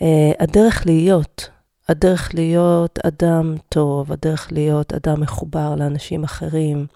Uh, 0.00 0.02
הדרך 0.38 0.86
להיות, 0.86 1.48
הדרך 1.88 2.34
להיות 2.34 2.98
אדם 2.98 3.54
טוב, 3.68 4.12
הדרך 4.12 4.52
להיות 4.52 4.92
אדם 4.92 5.20
מחובר 5.20 5.74
לאנשים 5.74 6.24
אחרים, 6.24 6.86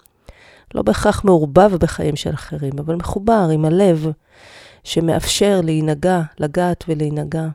לא 0.75 0.81
בהכרח 0.81 1.25
מעורבב 1.25 1.75
בחיים 1.75 2.15
של 2.15 2.33
אחרים, 2.33 2.73
אבל 2.79 2.95
מחובר 2.95 3.49
עם 3.53 3.65
הלב 3.65 4.07
שמאפשר 4.83 5.61
להינגע, 5.63 6.21
לגעת 6.39 6.83
ולהינגע. 6.87 7.47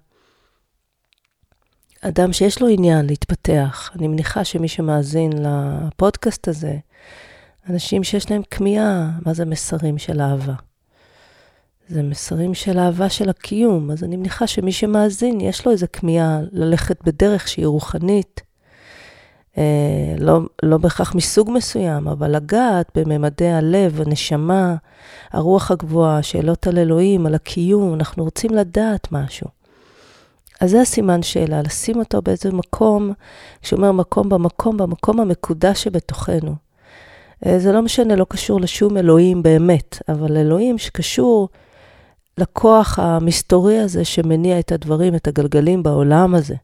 אדם 2.00 2.32
שיש 2.32 2.62
לו 2.62 2.68
עניין 2.68 3.06
להתפתח, 3.06 3.90
אני 3.98 4.08
מניחה 4.08 4.44
שמי 4.44 4.68
שמאזין 4.68 5.32
לפודקאסט 5.32 6.48
הזה, 6.48 6.76
אנשים 7.70 8.04
שיש 8.04 8.30
להם 8.30 8.42
כמיהה, 8.50 9.10
מה 9.26 9.34
זה 9.34 9.44
מסרים 9.44 9.98
של 9.98 10.20
אהבה? 10.20 10.54
זה 11.88 12.02
מסרים 12.02 12.54
של 12.54 12.78
אהבה 12.78 13.08
של 13.08 13.28
הקיום, 13.28 13.90
אז 13.90 14.04
אני 14.04 14.16
מניחה 14.16 14.46
שמי 14.46 14.72
שמאזין, 14.72 15.40
יש 15.40 15.66
לו 15.66 15.72
איזו 15.72 15.86
כמיהה 15.92 16.40
ללכת 16.52 17.04
בדרך 17.04 17.48
שהיא 17.48 17.66
רוחנית, 17.66 18.40
אה, 19.58 20.14
לא, 20.18 20.40
לא 20.62 20.78
בהכרח 20.78 21.14
מסוג 21.14 21.50
מסוים, 21.50 22.08
אבל 22.08 22.36
לגעת 22.36 22.90
בממדי 22.94 23.48
הלב, 23.48 24.00
הנשמה, 24.00 24.76
הרוח 25.30 25.70
הגבוהה, 25.70 26.22
שאלות 26.22 26.66
על 26.66 26.78
אלוהים, 26.78 27.26
על 27.26 27.34
הקיום, 27.34 27.94
אנחנו 27.94 28.24
רוצים 28.24 28.54
לדעת 28.54 29.12
משהו. 29.12 29.57
אז 30.60 30.70
זה 30.70 30.80
הסימן 30.80 31.22
שאלה, 31.22 31.62
לשים 31.62 31.98
אותו 31.98 32.22
באיזה 32.22 32.52
מקום, 32.52 33.12
כשאומר 33.62 33.92
מקום 33.92 34.28
במקום, 34.28 34.76
במקום 34.76 35.20
המקודש 35.20 35.84
שבתוכנו. 35.84 36.54
אה, 37.46 37.58
זה 37.58 37.72
לא 37.72 37.82
משנה, 37.82 38.16
לא 38.16 38.26
קשור 38.28 38.60
לשום 38.60 38.96
אלוהים 38.96 39.42
באמת, 39.42 40.02
אבל 40.08 40.36
אלוהים 40.36 40.78
שקשור 40.78 41.48
לכוח 42.38 42.98
המסתורי 42.98 43.78
הזה 43.78 44.04
שמניע 44.04 44.58
את 44.58 44.72
הדברים, 44.72 45.14
את 45.14 45.28
הגלגלים 45.28 45.82
בעולם 45.82 46.34
הזה. 46.34 46.54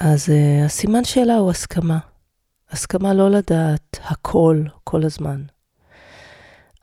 אז 0.00 0.28
uh, 0.28 0.64
הסימן 0.64 1.04
שאלה 1.04 1.36
הוא 1.36 1.50
הסכמה. 1.50 1.98
הסכמה 2.70 3.14
לא 3.14 3.30
לדעת 3.30 3.98
הכל, 4.04 4.62
כל 4.84 5.04
הזמן. 5.04 5.42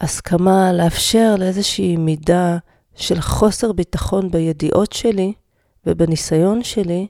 הסכמה 0.02 0.74
לאפשר 0.74 1.36
לאיזושהי 1.40 1.98
מידה 1.98 2.58
של 2.96 3.22
חוסר 3.22 3.72
ביטחון 3.72 4.32
בידיעות 4.32 4.94
שלי 4.94 5.34
ובניסיון 5.86 6.64
שלי, 6.64 7.08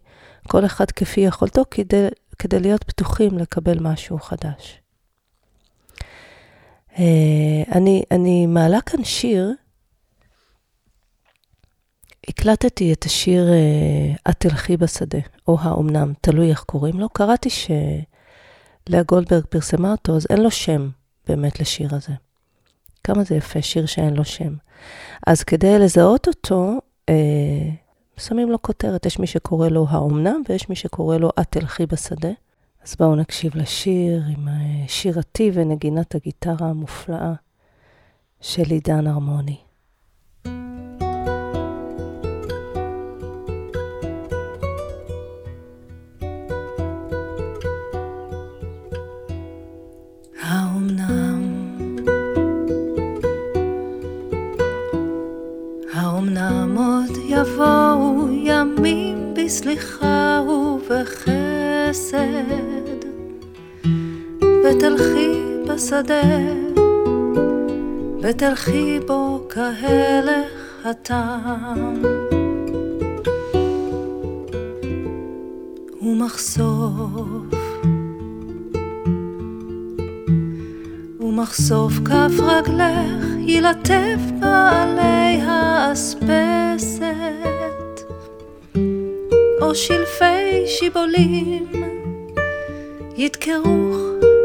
כל 0.48 0.66
אחד 0.66 0.92
כפי 0.92 1.22
יכולתו, 1.22 1.64
כדי, 1.72 2.08
כדי 2.40 2.60
להיות 2.60 2.84
פתוחים 2.84 3.38
לקבל 3.38 3.80
משהו 3.80 4.20
חדש. 4.20 4.82
Uh, 6.92 7.00
אני, 7.76 8.04
אני 8.12 8.46
מעלה 8.46 8.82
כאן 8.82 9.04
שיר, 9.04 9.52
הקלטתי 12.28 12.94
את 12.94 13.04
השיר 13.04 13.48
uh, 13.48 14.30
"את 14.30 14.40
תלכי 14.40 14.78
בשדה", 14.78 15.20
או 15.48 15.58
האומנם, 15.62 16.14
תלוי 16.22 16.50
איך 16.50 16.64
קוראים 16.64 17.00
לו. 17.00 17.10
קראתי 17.10 17.50
שלאה 17.50 19.04
גולדברג 19.08 19.46
פרסמה 19.46 19.92
אותו, 19.92 20.16
אז 20.16 20.28
אין 20.30 20.42
לו 20.42 20.52
שם 20.52 20.90
באמת 21.28 21.60
לשיר 21.60 21.96
הזה. 21.96 22.14
כמה 23.04 23.24
זה 23.24 23.36
יפה, 23.36 23.62
שיר 23.62 23.86
שאין 23.86 24.14
לו 24.14 24.26
שם. 24.26 24.54
אז 25.28 25.44
כדי 25.44 25.80
לזהות 25.80 26.28
אותו, 26.28 26.80
uh, 27.12 27.14
שמים 28.18 28.52
לו 28.52 28.62
כותרת, 28.62 29.06
יש 29.06 29.20
מי 29.20 29.28
שקורא 29.28 29.68
לו 29.68 29.86
האומנם 29.90 30.42
ויש 30.50 30.70
מי 30.70 30.76
שקורא 30.76 31.18
לו 31.18 31.30
"את 31.42 31.48
תלכי 31.50 31.86
בשדה". 31.86 32.32
אז 32.84 32.96
בואו 33.00 33.16
נקשיב 33.16 33.56
לשיר 33.56 34.22
עם 34.30 34.48
שירתי 34.88 35.52
ונגינת 35.54 36.16
הגיטרה 36.16 36.68
המופלאה 36.70 37.34
של 38.42 38.72
עידן 38.72 39.08
הרמוני. 39.08 39.58
האומנם 56.38 56.78
עוד 56.78 57.18
יבואו 57.26 58.28
ימים 58.32 59.34
בסליחה 59.34 60.42
ובחסד 60.48 62.22
ותלכי 64.42 65.44
בשדה, 65.68 66.22
ותלכי 68.22 69.00
בו 69.08 69.48
כהלך 69.50 70.86
הטעם. 70.86 72.02
ומחשוף, 76.02 77.71
ומחשוף 81.32 81.94
כף 82.06 82.40
רגלך 82.40 83.26
ילטף 83.48 84.20
בעלי 84.40 85.42
האספסת, 85.42 87.06
או 89.62 89.76
שלפי 89.76 90.68
שיבולים 90.68 91.68
ידקרוך 93.18 93.98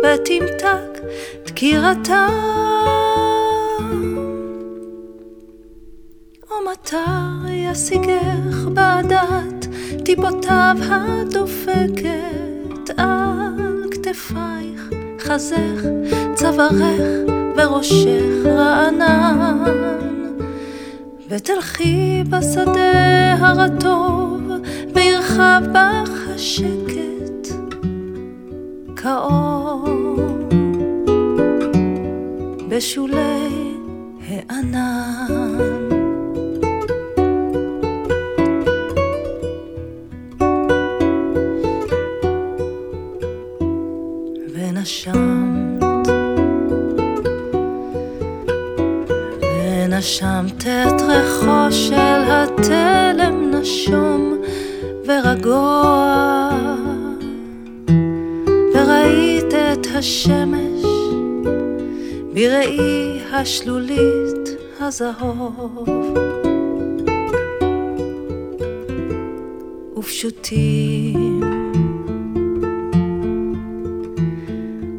ותמתק 0.04 1.00
דקירתם. 1.46 2.28
או 6.50 6.56
מטר 6.72 7.48
ישיגך 7.48 8.64
בעדת 8.74 9.66
טיפותיו 10.04 10.76
הדופקת 10.90 12.10
על 12.96 13.84
כתפייך, 13.90 14.90
חזך, 15.20 15.82
צווארך 16.36 17.00
וראשך 17.56 18.46
רענן. 18.46 19.58
ותלכי 21.28 22.22
בשדה 22.30 23.34
הרטוב, 23.38 24.40
וירחב 24.94 25.62
בך 25.72 26.10
השקט 26.34 27.48
כאור 28.96 29.88
בשולי 32.68 33.48
הענן. 34.28 35.45
ונשמת 50.06 50.66
את 50.66 51.02
ריחו 51.08 51.72
של 51.72 52.22
התלם 52.28 53.50
נשום 53.50 54.38
ורגוע, 55.06 56.50
וראית 58.74 59.54
את 59.54 59.86
השמש 59.94 60.84
בראי 62.34 63.20
השלולית 63.32 64.48
הזהוב. 64.80 65.88
ופשוטים 69.98 71.40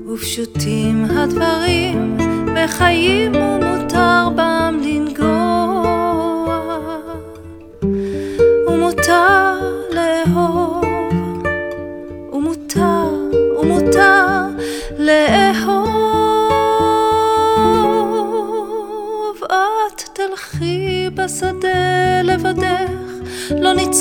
ופשוטים 0.07 1.05
הדברים, 1.05 2.17
בחיים 2.55 3.31
ומותר 3.35 4.29
בם 4.35 4.66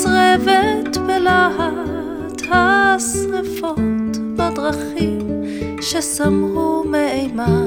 נצרבת 0.07 0.97
בלהט 0.97 2.41
השרפות 2.51 4.17
בדרכים. 4.35 5.27
שסמרו 5.81 6.83
מאימה 6.83 7.63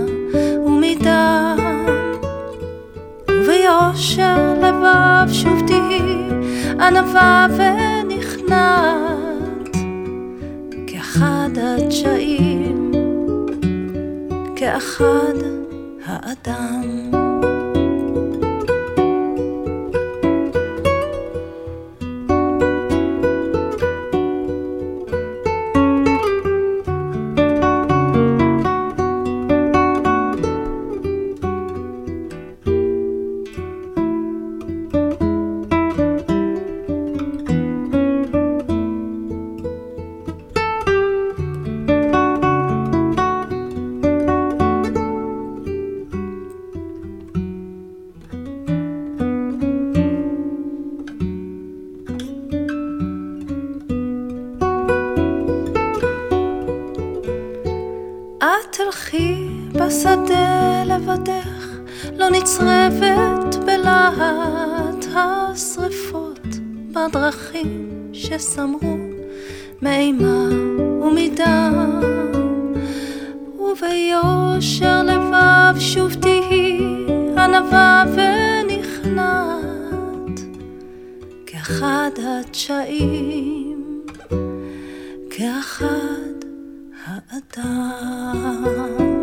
ומדם 0.67 1.57
וביושר 3.31 4.55
לבב 4.63 5.33
שוב 5.33 5.61
תהי 5.67 6.29
ענווה 6.81 7.47
ונכנעת 7.57 8.97
כאחד 10.87 11.51
הדשאים 11.57 12.93
כאחד 14.57 15.35
האדם 16.07 17.10
לא 62.17 62.31
נצרבת 62.31 63.57
בלהט 63.67 65.07
השרפות 65.15 66.47
בדרכים 66.93 67.91
שסמרו 68.13 68.97
מאימה 69.83 70.49
ומדם, 71.03 72.01
וביושר 73.59 75.03
לבב 75.03 75.81
שוב 75.81 76.15
תהי 76.15 76.81
ענווה 77.37 78.05
ונכנעת, 78.15 79.61
כאחד 81.47 82.11
הדשאים, 82.19 84.05
כאחד 85.31 86.45
האדם. 87.07 89.20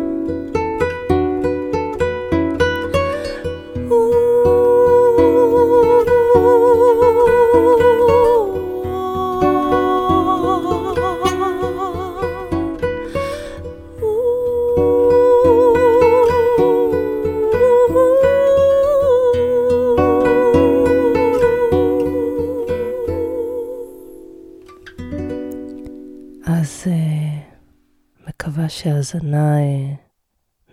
שהאזנה 28.68 29.58
אה, 29.58 29.94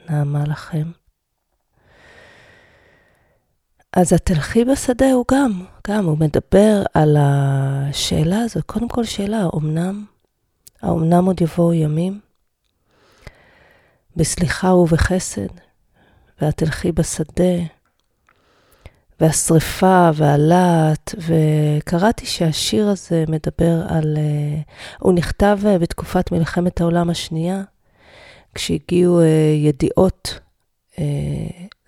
נעמה 0.10 0.44
לכם. 0.44 0.92
אז 3.96 4.14
התלכי 4.14 4.66
בשדה 4.66 5.12
הוא 5.12 5.26
גם, 5.32 5.66
גם, 5.88 6.06
הוא 6.06 6.18
מדבר 6.18 6.84
על 6.94 7.18
השאלה 7.20 8.42
הזאת. 8.42 8.64
קודם 8.64 8.88
כל 8.88 9.04
שאלה, 9.04 9.42
האומנם? 9.42 10.06
האומנם 10.82 11.26
עוד 11.26 11.42
יבואו 11.42 11.74
ימים? 11.74 12.20
בסליחה 14.16 14.74
ובחסד, 14.74 15.48
והתלכי 16.42 16.92
בשדה, 16.92 17.58
והשריפה 19.20 20.10
והלהט, 20.16 21.16
וקראתי 21.18 22.26
שהשיר 22.26 22.90
הזה 22.90 23.24
מדבר 23.28 23.82
על... 23.90 24.18
אה, 24.18 24.62
הוא 25.00 25.14
נכתב 25.14 25.60
אה, 25.66 25.80
בתקופת 25.80 26.32
מלחמת 26.32 26.82
העולם 26.82 27.10
השנייה, 27.10 27.64
כשהגיעו 28.56 29.22
uh, 29.22 29.24
ידיעות 29.56 30.40
uh, 30.96 31.00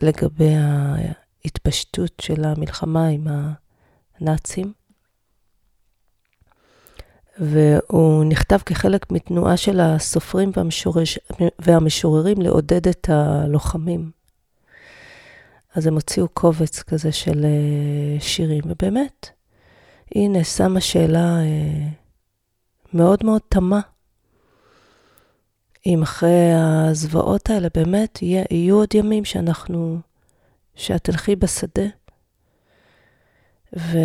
לגבי 0.01 0.53
ההתפשטות 0.55 2.11
של 2.21 2.45
המלחמה 2.45 3.07
עם 3.07 3.27
הנאצים, 4.19 4.73
והוא 7.39 8.25
נכתב 8.25 8.57
כחלק 8.65 9.11
מתנועה 9.11 9.57
של 9.57 9.79
הסופרים 9.79 10.51
והמשורש, 10.55 11.19
והמשוררים 11.59 12.41
לעודד 12.41 12.87
את 12.87 13.09
הלוחמים. 13.09 14.11
אז 15.75 15.87
הם 15.87 15.93
הוציאו 15.93 16.27
קובץ 16.27 16.83
כזה 16.83 17.11
של 17.11 17.45
uh, 17.45 18.23
שירים, 18.23 18.63
ובאמת, 18.65 19.29
הנה, 20.15 20.43
שמה 20.43 20.81
שאלה 20.81 21.37
uh, 21.39 22.93
מאוד 22.93 23.19
מאוד 23.23 23.41
תמה. 23.49 23.81
אם 25.87 26.01
אחרי 26.01 26.53
הזוועות 26.53 27.49
האלה 27.49 27.67
באמת 27.73 28.21
יהיה, 28.21 28.43
יהיו 28.51 28.75
עוד 28.75 28.95
ימים 28.95 29.25
שאנחנו, 29.25 29.99
שאת 30.75 31.03
תלכי 31.03 31.35
בשדה, 31.35 31.85
ו, 33.77 33.97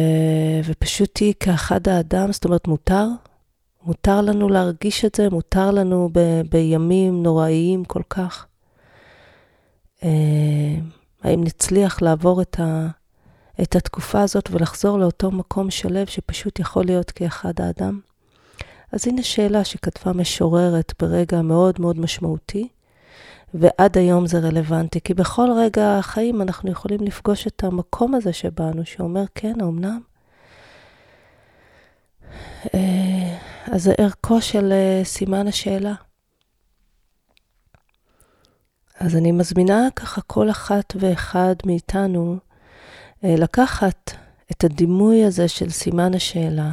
ופשוט 0.64 1.11
תהיי 1.12 1.33
כאחד 1.40 1.88
האדם, 1.88 2.33
זאת 2.33 2.45
אומרת 2.45 2.68
מותר, 2.68 3.07
מותר 3.83 4.21
לנו 4.21 4.49
להרגיש 4.49 5.05
את 5.05 5.14
זה, 5.14 5.31
מותר 5.31 5.71
לנו 5.71 6.09
ב- 6.12 6.40
בימים 6.51 7.23
נוראיים 7.23 7.85
כל 7.85 8.03
כך. 8.11 8.47
אה, 10.05 10.09
האם 11.23 11.45
נצליח 11.45 12.03
לעבור 12.03 12.42
את, 12.42 12.61
ה- 12.61 12.88
את 13.62 13.77
התקופה 13.77 14.23
הזאת 14.23 14.49
ולחזור 14.51 14.99
לאותו 14.99 15.31
מקום 15.31 15.71
שלב 15.71 16.07
שפשוט 16.07 16.59
יכול 16.59 16.85
להיות 16.85 17.11
כאחד 17.11 17.61
האדם? 17.61 18.01
אז 18.92 19.09
הנה 19.09 19.22
שאלה 19.22 19.64
שכתבה 19.64 20.12
משוררת 20.12 20.92
ברגע 21.02 21.42
מאוד 21.42 21.81
מאוד 21.81 21.98
משמעותי, 21.98 22.68
ועד 23.55 23.98
היום 23.98 24.26
זה 24.26 24.38
רלוונטי, 24.38 25.00
כי 25.00 25.14
בכל 25.14 25.48
רגע 25.57 25.98
החיים 25.98 26.42
אנחנו 26.42 26.70
יכולים 26.70 27.00
לפגוש 27.00 27.46
את 27.46 27.64
המקום 27.64 28.14
הזה 28.14 28.33
שבאנו, 28.33 28.87
שאומר, 28.87 29.24
כן, 29.35 29.61
אמנם. 29.61 30.00
אה, 32.74 33.38
אז 33.72 33.83
זה 33.83 33.92
ערכו 33.98 34.40
של 34.40 34.72
אה, 34.72 35.05
סימן 35.05 35.48
השאלה. 35.48 35.94
אז 39.00 39.16
אני 39.16 39.33
מזמינה 39.33 39.88
ככה 39.96 40.20
כל 40.20 40.50
אחת 40.50 40.92
ואחד 41.00 41.55
מאיתנו 41.66 42.37
אה, 43.24 43.35
לקחת 43.38 44.11
את 44.52 44.64
הדימוי 44.64 45.24
הזה 45.24 45.48
של 45.48 45.70
סימן 45.70 46.14
השאלה, 46.14 46.72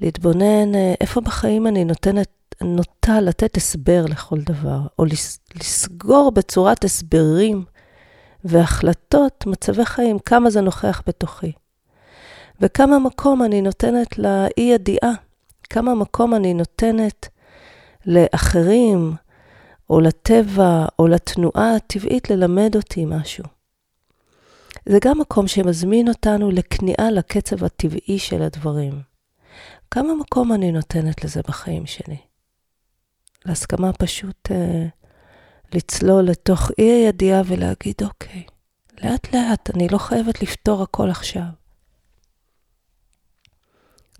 להתבונן 0.00 0.74
איפה 1.00 1.20
בחיים 1.20 1.66
אני 1.66 1.84
נותנת 1.84 2.28
נוטה 2.62 3.20
לתת 3.20 3.56
הסבר 3.56 4.04
לכל 4.08 4.40
דבר, 4.40 4.80
או 4.98 5.04
לסגור 5.54 6.30
בצורת 6.30 6.84
הסברים 6.84 7.64
והחלטות 8.44 9.46
מצבי 9.46 9.84
חיים, 9.84 10.18
כמה 10.18 10.50
זה 10.50 10.60
נוכח 10.60 11.02
בתוכי. 11.06 11.52
וכמה 12.60 12.98
מקום 12.98 13.42
אני 13.42 13.62
נותנת 13.62 14.18
לאי 14.18 14.62
ידיעה, 14.62 15.12
כמה 15.70 15.94
מקום 15.94 16.34
אני 16.34 16.54
נותנת 16.54 17.28
לאחרים, 18.06 19.14
או 19.90 20.00
לטבע, 20.00 20.86
או 20.98 21.08
לתנועה 21.08 21.76
הטבעית 21.76 22.30
ללמד 22.30 22.76
אותי 22.76 23.04
משהו. 23.04 23.44
זה 24.86 24.98
גם 25.04 25.18
מקום 25.18 25.48
שמזמין 25.48 26.08
אותנו 26.08 26.50
לכניעה 26.50 27.10
לקצב 27.10 27.64
הטבעי 27.64 28.18
של 28.18 28.42
הדברים. 28.42 29.15
כמה 29.96 30.14
מקום 30.14 30.52
אני 30.52 30.72
נותנת 30.72 31.24
לזה 31.24 31.40
בחיים 31.48 31.86
שלי? 31.86 32.16
להסכמה 33.44 33.92
פשוט 33.92 34.50
אה, 34.50 34.86
לצלול 35.74 36.24
לתוך 36.24 36.70
אי 36.78 36.84
הידיעה 36.84 37.42
ולהגיד, 37.46 37.94
אוקיי, 38.02 38.42
לאט 39.02 39.34
לאט, 39.34 39.70
אני 39.74 39.88
לא 39.88 39.98
חייבת 39.98 40.42
לפתור 40.42 40.82
הכל 40.82 41.10
עכשיו. 41.10 41.44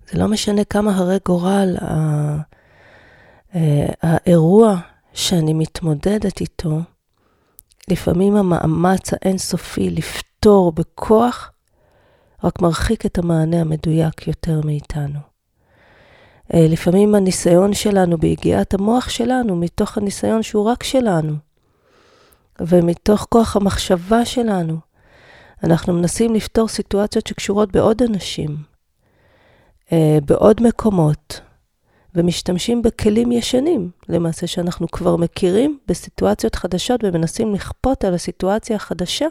זה 0.07 0.19
לא 0.19 0.29
משנה 0.29 0.65
כמה 0.65 0.97
הרי 0.97 1.19
גורל 1.27 1.77
ה... 1.81 1.87
אה, 3.55 3.87
האירוע 4.03 4.77
שאני 5.13 5.53
מתמודדת 5.53 6.41
איתו, 6.41 6.81
לפעמים 7.91 8.37
המאמץ 8.37 9.11
האינסופי 9.13 9.91
לפתור 9.91 10.73
בכוח, 10.73 11.53
רק 12.45 12.63
מרחיק 12.63 13.07
את 13.07 13.19
המענה 13.19 13.61
המדויק 13.61 14.27
יותר 14.27 14.61
מאיתנו. 14.65 15.26
אה, 16.55 16.67
לפעמים 16.69 17.15
הניסיון 17.15 17.75
שלנו 17.75 18.19
ביגיעת 18.19 18.75
המוח 18.75 19.09
שלנו, 19.09 19.57
מתוך 19.57 19.99
הניסיון 19.99 20.43
שהוא 20.43 20.65
רק 20.65 20.83
שלנו, 20.83 21.35
ומתוך 22.61 23.27
כוח 23.31 23.57
המחשבה 23.57 24.25
שלנו, 24.25 24.77
אנחנו 25.65 25.93
מנסים 25.93 26.35
לפתור 26.35 26.69
סיטואציות 26.69 27.27
שקשורות 27.27 27.73
בעוד 27.73 28.03
אנשים, 28.03 28.57
אה, 29.93 30.19
בעוד 30.25 30.63
מקומות, 30.63 31.41
ומשתמשים 32.15 32.83
בכלים 32.83 33.33
ישנים, 33.33 33.91
למעשה 34.09 34.47
שאנחנו 34.47 34.89
כבר 34.89 35.17
מכירים 35.17 35.79
בסיטואציות 35.89 36.55
חדשות 36.55 37.01
ומנסים 37.05 37.55
לכפות 37.55 38.05
על 38.05 38.15
הסיטואציה 38.15 38.77
החדשה 38.77 39.27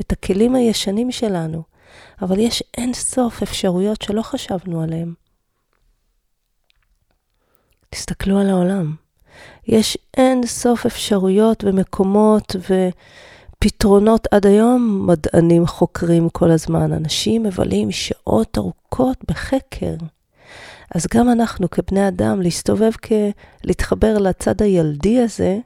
את 0.00 0.12
הכלים 0.12 0.54
הישנים 0.54 1.10
שלנו. 1.10 1.62
אבל 2.22 2.38
יש 2.38 2.62
אין 2.76 2.94
סוף 2.94 3.42
אפשרויות 3.42 4.02
שלא 4.02 4.22
חשבנו 4.22 4.82
עליהן. 4.82 5.12
תסתכלו 7.96 8.38
על 8.38 8.50
העולם. 8.50 8.94
יש 9.66 9.98
אין 10.16 10.46
סוף 10.46 10.86
אפשרויות 10.86 11.64
ומקומות 11.64 12.56
ופתרונות 13.56 14.26
עד 14.30 14.46
היום. 14.46 15.06
מדענים 15.06 15.66
חוקרים 15.66 16.28
כל 16.28 16.50
הזמן, 16.50 16.92
אנשים 16.92 17.42
מבלים 17.42 17.90
שעות 17.90 18.58
ארוכות 18.58 19.16
בחקר. 19.28 19.94
אז 20.94 21.06
גם 21.14 21.28
אנחנו 21.28 21.70
כבני 21.70 22.08
אדם, 22.08 22.42
להסתובב, 22.42 22.90
כ... 23.02 23.12
להתחבר 23.64 24.18
לצד 24.18 24.62
הילדי 24.62 25.20
הזה, 25.20 25.58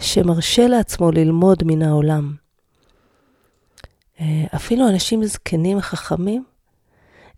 שמרשה 0.00 0.68
לעצמו 0.68 1.10
ללמוד 1.10 1.62
מן 1.66 1.82
העולם. 1.82 2.34
אה, 4.20 4.44
אפילו 4.56 4.88
אנשים 4.88 5.24
זקנים 5.24 5.80
חכמים, 5.80 6.44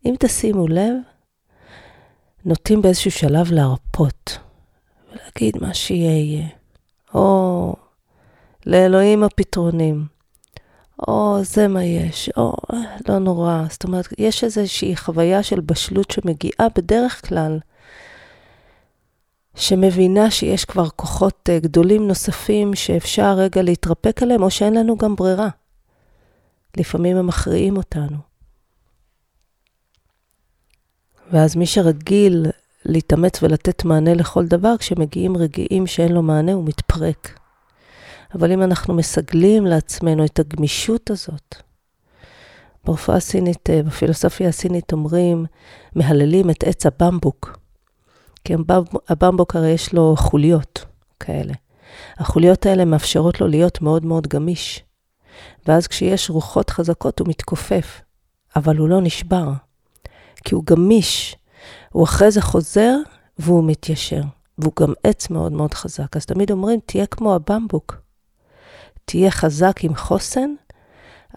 אם 0.07 0.15
תשימו 0.19 0.69
לב, 0.69 0.95
נוטים 2.47 2.83
באיזשהו 2.83 3.11
שלב 3.11 3.53
להרפות, 3.53 4.39
ולהגיד 5.13 5.57
מה 5.61 5.75
שיהיה 5.75 6.11
יהיה. 6.11 6.47
או 7.15 7.75
לאלוהים 8.67 9.23
הפתרונים, 9.23 10.07
או 11.09 11.39
זה 11.43 11.69
מה 11.69 11.85
יש, 11.85 12.31
או 12.37 12.57
לא 13.09 13.19
נורא. 13.19 13.63
זאת 13.71 13.85
אומרת, 13.85 14.07
יש 14.19 14.45
איזושהי 14.45 14.97
חוויה 14.97 15.43
של 15.43 15.61
בשלות 15.61 16.11
שמגיעה 16.11 16.69
בדרך 16.77 17.29
כלל, 17.29 17.59
שמבינה 19.55 20.31
שיש 20.31 20.65
כבר 20.65 20.89
כוחות 20.89 21.49
אה, 21.53 21.59
גדולים 21.59 22.09
נוספים 22.09 22.75
שאפשר 22.75 23.35
רגע 23.39 23.63
להתרפק 23.63 24.23
עליהם, 24.23 24.43
או 24.43 24.51
שאין 24.51 24.75
לנו 24.75 24.97
גם 24.97 25.17
ברירה. 25.17 25.49
לפעמים 26.77 27.17
הם 27.17 27.27
מכריעים 27.27 27.77
אותנו. 27.77 28.26
ואז 31.37 31.57
מי 31.57 31.67
שרגיל 31.67 32.47
להתאמץ 32.85 33.43
ולתת 33.43 33.85
מענה 33.85 34.15
לכל 34.15 34.47
דבר, 34.47 34.77
כשמגיעים 34.79 35.37
רגעים 35.37 35.87
שאין 35.87 36.13
לו 36.13 36.23
מענה, 36.23 36.53
הוא 36.53 36.65
מתפרק. 36.65 37.39
אבל 38.35 38.53
אם 38.53 38.63
אנחנו 38.63 38.95
מסגלים 38.95 39.67
לעצמנו 39.67 40.25
את 40.25 40.39
הגמישות 40.39 41.11
הזאת, 41.11 41.55
ברפואה 42.85 43.17
הסינית, 43.17 43.71
אה, 43.71 43.83
בפילוסופיה 43.83 44.49
הסינית 44.49 44.93
אומרים, 44.93 45.47
מהללים 45.95 46.51
את 46.51 46.65
עץ 46.65 46.87
הבמבוק. 46.87 47.59
כי 48.45 48.55
הבמבוק 49.09 49.57
הרי 49.57 49.71
יש 49.71 49.93
לו 49.93 50.15
חוליות 50.19 50.85
כאלה. 51.21 51.53
החוליות 52.17 52.67
האלה 52.67 52.85
מאפשרות 52.85 53.41
לו 53.41 53.49
להיות 53.49 53.83
מאוד 53.83 54.05
מאוד 54.07 54.27
גמיש. 54.27 54.85
ואז 55.67 55.87
כשיש 55.87 56.31
רוחות 56.31 56.71
חזקות 56.71 57.21
הוא 57.21 57.29
מתכופף, 57.29 58.01
אבל 58.57 58.77
הוא 58.77 58.89
לא 58.89 59.01
נשבר. 59.01 59.66
כי 60.47 60.55
הוא 60.55 60.65
גמיש, 60.67 61.37
הוא 61.93 62.05
אחרי 62.05 62.31
זה 62.31 62.43
חוזר 62.43 62.97
והוא 63.39 63.65
מתיישר. 63.65 64.23
והוא 64.59 64.73
גם 64.81 64.93
עץ 65.05 65.31
מאוד 65.31 65.53
מאוד 65.53 65.75
חזק. 65.75 66.17
אז 66.17 66.27
תמיד 66.27 66.51
אומרים, 66.51 66.81
תהיה 66.87 67.07
כמו 67.07 67.35
הבמבוק. 67.35 67.97
תהיה 69.05 69.31
חזק 69.31 69.77
עם 69.83 69.95
חוסן, 69.95 70.55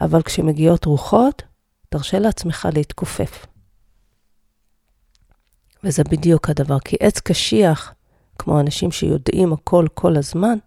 אבל 0.02 0.22
כשמגיעות 0.22 0.86
רוחות, 0.86 1.44
תרשה 1.90 2.20
לעצמך 2.20 2.68
להתכופף. 2.74 3.46
וזה 5.84 6.04
בדיוק 6.04 6.50
הדבר, 6.50 6.80
כי 6.80 6.96
עץ 7.00 7.20
קשיח, 7.20 7.94
כמו 8.40 8.60
אנשים 8.60 8.92
שיודעים 8.92 9.54
הכל 9.54 9.86
כל 9.94 10.18
הזמן, 10.18 10.58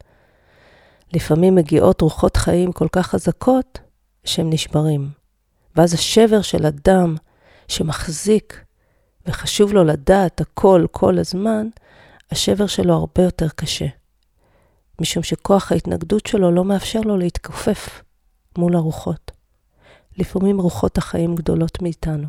לפעמים 1.12 1.54
מגיעות 1.54 2.00
רוחות 2.00 2.36
חיים 2.36 2.72
כל 2.72 2.88
כך 2.92 3.06
חזקות, 3.06 3.78
שהם 4.24 4.50
נשברים. 4.50 5.10
ואז 5.76 5.94
השבר 5.94 6.42
של 6.42 6.66
אדם 6.66 7.16
שמחזיק 7.72 8.64
וחשוב 9.26 9.72
לו 9.72 9.84
לדעת 9.84 10.40
הכל 10.40 10.86
כל 10.90 11.18
הזמן, 11.18 11.68
השבר 12.30 12.66
שלו 12.66 12.94
הרבה 12.94 13.22
יותר 13.22 13.48
קשה. 13.48 13.86
משום 15.00 15.22
שכוח 15.22 15.72
ההתנגדות 15.72 16.26
שלו 16.26 16.50
לא 16.50 16.64
מאפשר 16.64 17.00
לו 17.00 17.16
להתכופף 17.16 18.02
מול 18.58 18.76
הרוחות. 18.76 19.30
לפעמים 20.18 20.60
רוחות 20.60 20.98
החיים 20.98 21.34
גדולות 21.34 21.82
מאיתנו. 21.82 22.28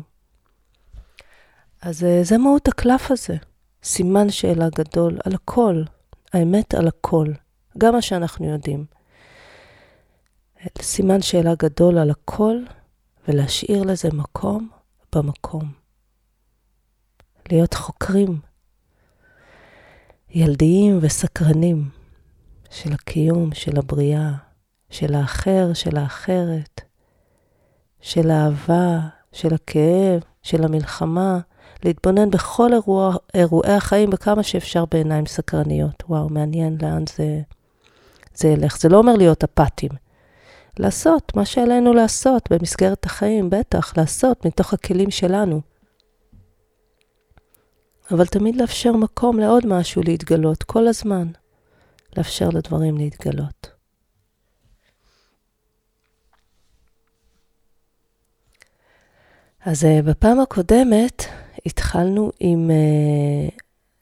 אז 1.82 2.04
אה, 2.04 2.20
זה 2.22 2.38
מהות 2.38 2.68
הקלף 2.68 3.10
הזה, 3.10 3.36
סימן 3.82 4.30
שאלה 4.30 4.68
גדול 4.74 5.18
על 5.24 5.34
הכל, 5.34 5.82
האמת 6.32 6.74
על 6.74 6.88
הכל, 6.88 7.26
גם 7.78 7.94
מה 7.94 8.02
שאנחנו 8.02 8.50
יודעים. 8.50 8.84
סימן 10.80 11.22
שאלה 11.22 11.54
גדול 11.58 11.98
על 11.98 12.10
הכל, 12.10 12.56
ולהשאיר 13.28 13.82
לזה 13.82 14.08
מקום 14.12 14.68
במקום. 15.14 15.72
להיות 17.50 17.74
חוקרים 17.74 18.40
ילדיים 20.30 20.98
וסקרנים 21.02 21.88
של 22.70 22.92
הקיום, 22.92 23.54
של 23.54 23.78
הבריאה, 23.78 24.32
של 24.90 25.14
האחר, 25.14 25.72
של 25.74 25.96
האחרת, 25.96 26.80
של 28.00 28.30
האהבה, 28.30 29.00
של 29.32 29.54
הכאב, 29.54 30.20
של 30.42 30.64
המלחמה, 30.64 31.38
להתבונן 31.84 32.30
בכל 32.30 32.72
אירוע, 32.72 33.16
אירועי 33.34 33.72
החיים 33.72 34.10
בכמה 34.10 34.42
שאפשר 34.42 34.84
בעיניים 34.84 35.26
סקרניות. 35.26 36.02
וואו, 36.08 36.28
מעניין 36.28 36.78
לאן 36.82 37.04
זה, 37.16 37.40
זה 38.34 38.48
ילך. 38.48 38.78
זה 38.80 38.88
לא 38.88 38.98
אומר 38.98 39.16
להיות 39.16 39.44
אפאתיים. 39.44 39.92
לעשות 40.78 41.36
מה 41.36 41.44
שעלינו 41.44 41.92
לעשות 41.92 42.52
במסגרת 42.52 43.06
החיים, 43.06 43.50
בטח, 43.50 43.96
לעשות 43.96 44.46
מתוך 44.46 44.74
הכלים 44.74 45.10
שלנו. 45.10 45.60
אבל 48.10 48.26
תמיד 48.26 48.56
לאפשר 48.56 48.92
מקום 48.92 49.38
לעוד 49.38 49.66
משהו 49.66 50.02
להתגלות, 50.02 50.62
כל 50.62 50.86
הזמן. 50.86 51.28
לאפשר 52.16 52.48
לדברים 52.48 52.96
להתגלות. 52.96 53.70
אז 59.60 59.84
uh, 59.84 60.02
בפעם 60.02 60.40
הקודמת 60.40 61.22
התחלנו 61.66 62.30
עם 62.40 62.70
uh, 62.70 63.54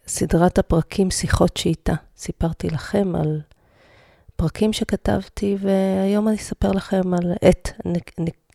סדרת 0.07 0.59
הפרקים 0.59 1.11
שיחות 1.11 1.57
שאיתה. 1.57 1.95
סיפרתי 2.17 2.71
לכם 2.71 3.15
על 3.15 3.41
פרקים 4.43 4.73
שכתבתי, 4.73 5.57
והיום 5.61 6.29
אני 6.29 6.37
אספר 6.37 6.73
לכם 6.73 7.15
על, 7.15 7.33
את, 7.49 7.69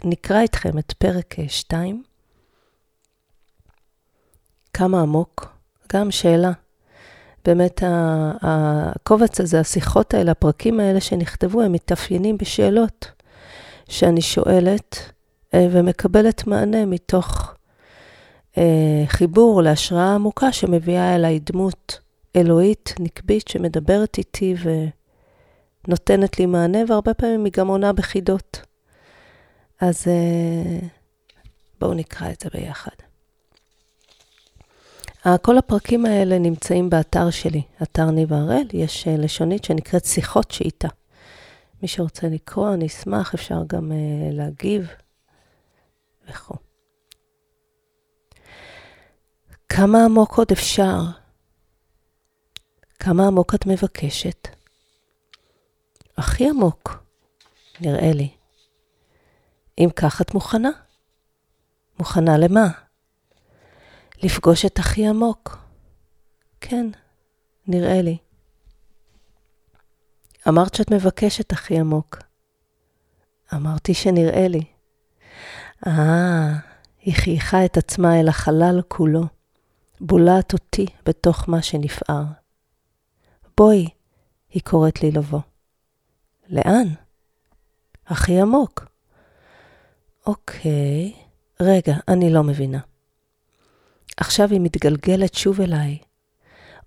נקרא 0.04 0.41
איתכם 0.41 0.78
את 0.78 0.93
פרק 0.97 1.36
2. 1.47 2.04
כמה 4.73 5.02
עמוק? 5.02 5.58
גם 5.93 6.12
שאלה. 6.12 6.52
באמת 7.45 7.82
הקובץ 8.41 9.41
הזה, 9.41 9.60
השיחות 9.60 10.13
האלה, 10.13 10.32
הפרקים 10.32 10.80
האלה 10.80 11.02
שנכתבו, 11.02 11.62
הם 11.62 11.71
מתאפיינים 11.71 12.38
בשאלות 12.38 13.12
שאני 13.89 14.21
שואלת 14.21 15.12
אה, 15.54 15.67
ומקבלת 15.71 16.47
מענה 16.47 16.86
מתוך 16.86 17.54
אה, 18.58 19.04
חיבור 19.08 19.62
להשראה 19.62 20.15
עמוקה 20.15 20.52
שמביאה 20.52 21.15
אליי 21.15 21.39
דמות 21.39 22.00
אלוהית, 22.36 22.93
נקבית, 23.00 23.47
שמדברת 23.47 24.17
איתי 24.17 24.56
ונותנת 25.88 26.39
לי 26.39 26.45
מענה, 26.45 26.80
והרבה 26.88 27.13
פעמים 27.13 27.45
היא 27.45 27.54
גם 27.54 27.67
עונה 27.67 27.93
בחידות. 27.93 28.62
אז 29.80 30.08
אה, 30.08 30.88
בואו 31.80 31.93
נקרא 31.93 32.32
את 32.32 32.39
זה 32.41 32.50
ביחד. 32.54 32.91
כל 35.41 35.58
הפרקים 35.58 36.06
האלה 36.06 36.39
נמצאים 36.39 36.89
באתר 36.89 37.30
שלי, 37.30 37.62
אתר 37.84 38.12
ניב 38.12 38.34
הראל, 38.34 38.67
יש 38.73 39.08
לשונית 39.08 39.63
שנקראת 39.63 40.06
שיחות 40.06 40.52
שאיתה. 40.52 40.88
מי 41.82 41.88
שרוצה 41.88 42.28
לקרוא, 42.28 42.73
אני 42.73 42.88
אשמח, 42.88 43.34
אפשר 43.34 43.63
גם 43.67 43.91
uh, 43.91 44.36
להגיב 44.36 44.88
וכו'. 46.30 46.56
כמה 49.69 50.06
עמוק 50.06 50.38
עוד 50.38 50.52
אפשר? 50.52 51.00
כמה 53.00 53.28
עמוק 53.28 53.56
את 53.56 53.65
מבקשת? 53.65 54.56
הכי 56.17 56.49
עמוק, 56.49 57.03
נראה 57.82 58.12
לי. 58.13 58.30
אם 59.77 59.89
כך 59.95 60.21
את 60.21 60.34
מוכנה? 60.34 60.69
מוכנה 61.99 62.38
למה? 62.38 62.67
לפגוש 64.23 64.65
את 64.65 64.80
הכי 64.80 65.08
עמוק. 65.08 65.58
כן, 66.62 66.89
נראה 67.67 68.01
לי. 68.01 68.17
אמרת 70.47 70.75
שאת 70.75 70.91
מבקשת 70.91 71.51
הכי 71.51 71.80
עמוק. 71.80 72.17
אמרתי 73.53 73.93
שנראה 73.93 74.47
לי. 74.47 74.63
אה, 75.88 76.53
היא 76.99 77.13
חייכה 77.13 77.65
את 77.65 77.77
עצמה 77.77 78.19
אל 78.19 78.27
החלל 78.27 78.82
כולו, 78.88 79.23
בולעת 80.01 80.53
אותי 80.53 80.86
בתוך 81.06 81.49
מה 81.49 81.62
שנפער. 81.62 82.23
בואי, 83.58 83.88
היא 84.49 84.62
קוראת 84.65 85.03
לי 85.03 85.12
לבוא. 85.12 85.39
לאן? 86.49 86.88
הכי 88.07 88.41
עמוק. 88.41 88.86
אוקיי, 90.25 91.13
רגע, 91.60 91.95
אני 92.07 92.33
לא 92.33 92.43
מבינה. 92.43 92.79
עכשיו 94.17 94.51
היא 94.51 94.62
מתגלגלת 94.62 95.33
שוב 95.33 95.62
אליי, 95.62 95.97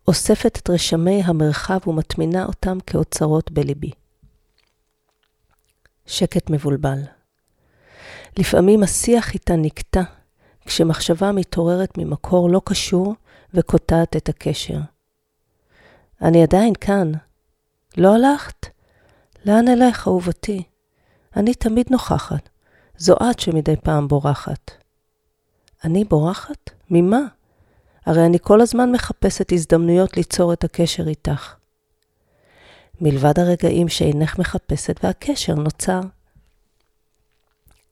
אוספת 0.09 0.59
את 0.63 0.71
רשמי 0.71 1.23
המרחב 1.25 1.79
ומטמינה 1.87 2.45
אותם 2.45 2.79
כאוצרות 2.87 3.51
בליבי. 3.51 3.91
שקט 6.07 6.51
מבולבל. 6.51 6.99
לפעמים 8.39 8.83
השיח 8.83 9.35
איתה 9.35 9.57
נקטע, 9.57 10.03
כשמחשבה 10.65 11.33
מתעוררת 11.33 11.99
ממקור 11.99 12.51
לא 12.51 12.61
קשור 12.65 13.15
וקוטעת 13.55 14.17
את 14.17 14.29
הקשר. 14.29 14.79
אני 16.23 16.43
עדיין 16.43 16.73
כאן. 16.81 17.13
לא 17.97 18.15
הלכת? 18.15 18.67
לאן 19.45 19.69
אלך, 19.69 20.09
אהובתי? 20.09 20.63
אני 21.37 21.55
תמיד 21.55 21.87
נוכחת. 21.91 22.49
זו 22.99 23.15
את 23.31 23.41
שמדי 23.41 23.77
פעם 23.77 24.09
בורחת. 24.09 24.71
אני 25.85 26.05
בורחת? 26.05 26.71
ממה? 26.91 27.21
הרי 28.07 28.27
אני 28.27 28.39
כל 28.43 28.61
הזמן 28.61 28.93
מחפשת 28.93 29.53
הזדמנויות 29.53 30.17
ליצור 30.17 30.53
את 30.53 30.65
הקשר 30.65 31.09
איתך. 31.09 31.55
מלבד 33.01 33.39
הרגעים 33.39 33.89
שאינך 33.89 34.39
מחפשת 34.39 35.05
והקשר 35.05 35.55
נוצר. 35.55 36.01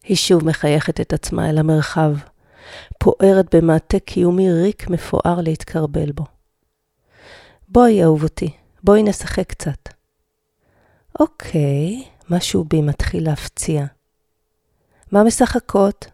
היא 0.03 0.17
שוב 0.17 0.45
מחייכת 0.45 1.01
את 1.01 1.13
עצמה 1.13 1.51
אל 1.51 1.59
המרחב, 1.59 2.15
פוערת 2.99 3.55
במעטה 3.55 3.99
קיומי 3.99 4.53
ריק 4.53 4.91
מפואר 4.91 5.41
להתקרבל 5.41 6.13
בו. 6.13 6.25
בואי, 7.69 8.03
אהובתי, 8.05 8.51
בואי 8.83 9.03
נשחק 9.03 9.49
קצת. 9.49 9.98
אוקיי, 11.21 12.05
משהו 12.31 12.65
בי 12.65 12.83
מתחיל 12.83 13.25
להפציע. 13.25 13.85
מה 15.13 15.25
משחקות? 15.25 16.07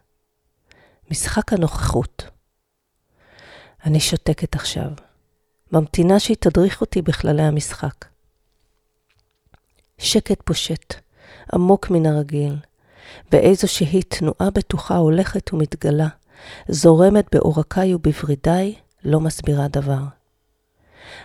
משחק 1.11 1.53
הנוכחות. 1.53 2.23
אני 3.85 3.99
שותקת 3.99 4.55
עכשיו, 4.55 4.89
ממתינה 5.71 6.19
שהיא 6.19 6.37
תדריך 6.39 6.81
אותי 6.81 7.01
בכללי 7.01 7.43
המשחק. 7.43 8.05
שקט 9.97 10.41
פושט, 10.45 10.93
עמוק 11.53 11.89
מן 11.89 12.05
הרגיל, 12.05 12.55
באיזושהי 13.31 14.03
תנועה 14.03 14.49
בטוחה 14.53 14.97
הולכת 14.97 15.53
ומתגלה, 15.53 16.07
זורמת 16.67 17.35
בעורקיי 17.35 17.95
ובוורידיי, 17.95 18.75
לא 19.03 19.19
מסבירה 19.19 19.67
דבר. 19.67 20.03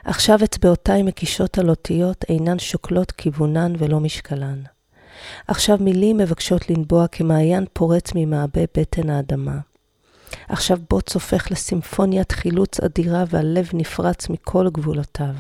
עכשיו 0.04 0.38
אצבעותיי 0.44 1.02
מקישות 1.02 1.58
על 1.58 1.70
אותיות 1.70 2.24
אינן 2.28 2.58
שוקלות 2.58 3.12
כיוונן 3.12 3.72
ולא 3.78 4.00
משקלן. 4.00 4.62
עכשיו 5.46 5.78
מילים 5.80 6.16
מבקשות 6.16 6.70
לנבוע 6.70 7.06
כמעיין 7.08 7.64
פורץ 7.72 8.10
ממעבה 8.14 8.60
בטן 8.76 9.10
האדמה. 9.10 9.58
עכשיו 10.48 10.78
בוץ 10.90 11.14
הופך 11.14 11.50
לסימפוניית 11.50 12.32
חילוץ 12.32 12.80
אדירה 12.80 13.24
והלב 13.28 13.70
נפרץ 13.72 14.28
מכל 14.28 14.68
גבולותיו. 14.72 15.34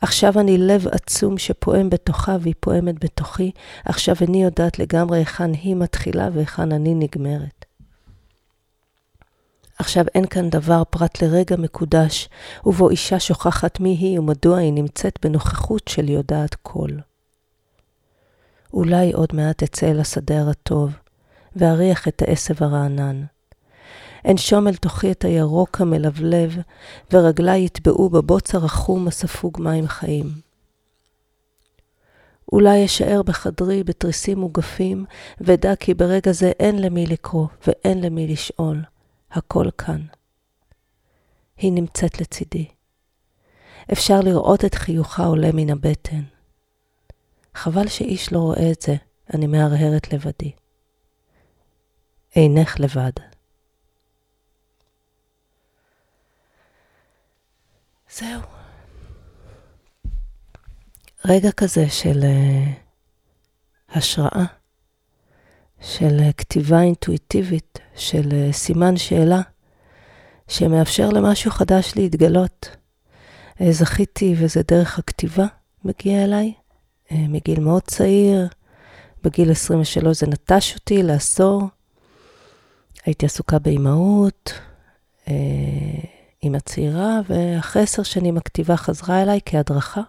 עכשיו 0.00 0.40
אני 0.40 0.58
לב 0.58 0.88
עצום 0.88 1.38
שפועם 1.38 1.90
בתוכה 1.90 2.36
והיא 2.40 2.54
פועמת 2.60 3.04
בתוכי, 3.04 3.50
עכשיו 3.84 4.16
איני 4.20 4.44
יודעת 4.44 4.78
לגמרי 4.78 5.18
היכן 5.18 5.52
היא 5.52 5.76
מתחילה 5.76 6.28
והיכן 6.32 6.72
אני 6.72 6.94
נגמרת. 6.94 7.65
עכשיו 9.78 10.04
אין 10.14 10.26
כאן 10.26 10.50
דבר 10.50 10.82
פרט 10.90 11.22
לרגע 11.22 11.56
מקודש, 11.56 12.28
ובו 12.66 12.90
אישה 12.90 13.20
שוכחת 13.20 13.80
מי 13.80 13.90
היא 13.90 14.18
ומדוע 14.18 14.58
היא 14.58 14.72
נמצאת 14.72 15.18
בנוכחות 15.22 15.88
של 15.88 16.08
יודעת 16.08 16.54
כל. 16.54 16.90
אולי 18.72 19.12
עוד 19.12 19.28
מעט 19.32 19.62
אצא 19.62 19.90
אל 19.90 20.00
השדה 20.00 20.40
הרטוב, 20.40 20.92
ואריח 21.56 22.08
את 22.08 22.22
העשב 22.22 22.62
הרענן. 22.64 23.22
אנשום 24.28 24.68
אל 24.68 24.74
תוכי 24.74 25.10
את 25.10 25.24
הירוק 25.24 25.80
המלבלב, 25.80 26.56
ורגליי 27.12 27.60
יטבעו 27.60 28.10
בבוץ 28.10 28.54
הרחום 28.54 29.08
הספוג 29.08 29.60
מים 29.60 29.88
חיים. 29.88 30.26
אולי 32.52 32.84
אשאר 32.84 33.22
בחדרי 33.22 33.84
בתריסים 33.84 34.38
מוגפים, 34.38 35.04
ודע 35.40 35.76
כי 35.76 35.94
ברגע 35.94 36.32
זה 36.32 36.52
אין 36.60 36.82
למי 36.82 37.06
לקרוא 37.06 37.46
ואין 37.66 38.00
למי 38.00 38.26
לשאול. 38.26 38.82
הכל 39.36 39.66
כאן. 39.78 40.06
היא 41.56 41.72
נמצאת 41.72 42.20
לצידי. 42.20 42.68
אפשר 43.92 44.20
לראות 44.20 44.64
את 44.64 44.74
חיוכה 44.74 45.24
עולה 45.24 45.48
מן 45.54 45.70
הבטן. 45.70 46.22
חבל 47.54 47.88
שאיש 47.88 48.32
לא 48.32 48.38
רואה 48.38 48.72
את 48.72 48.82
זה, 48.82 48.96
אני 49.34 49.46
מהרהרת 49.46 50.12
לבדי. 50.12 50.52
אינך 52.36 52.80
לבד. 52.80 53.12
זהו. 58.10 58.40
רגע 61.24 61.52
כזה 61.52 61.90
של 61.90 62.20
uh, 62.22 63.96
השראה, 63.96 64.44
של 65.86 66.18
uh, 66.18 66.32
כתיבה 66.32 66.80
אינטואיטיבית, 66.80 67.78
של 67.96 68.28
uh, 68.28 68.52
סימן 68.52 68.96
שאלה, 68.96 69.40
שמאפשר 70.48 71.08
למשהו 71.08 71.50
חדש 71.50 71.92
להתגלות. 71.96 72.76
אה, 73.60 73.72
זכיתי, 73.72 74.34
וזה 74.38 74.62
דרך 74.68 74.98
הכתיבה 74.98 75.46
מגיע 75.84 76.24
אליי, 76.24 76.52
אה, 77.12 77.16
מגיל 77.28 77.60
מאוד 77.60 77.82
צעיר, 77.82 78.48
בגיל 79.24 79.50
23 79.50 80.20
זה 80.20 80.26
נטש 80.26 80.74
אותי 80.74 81.02
לעשור. 81.02 81.62
הייתי 83.04 83.26
עסוקה 83.26 83.58
באימהות, 83.58 84.52
אה, 85.28 85.34
עם 86.42 86.54
הצעירה, 86.54 87.20
ואחרי 87.28 87.82
עשר 87.82 88.02
שנים 88.02 88.36
הכתיבה 88.36 88.76
חזרה 88.76 89.22
אליי 89.22 89.40
כהדרכה. 89.46 90.00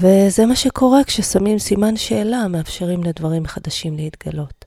וזה 0.00 0.46
מה 0.46 0.56
שקורה 0.56 1.04
כששמים 1.04 1.58
סימן 1.58 1.96
שאלה, 1.96 2.48
מאפשרים 2.48 3.04
לדברים 3.04 3.46
חדשים 3.46 3.96
להתגלות. 3.96 4.64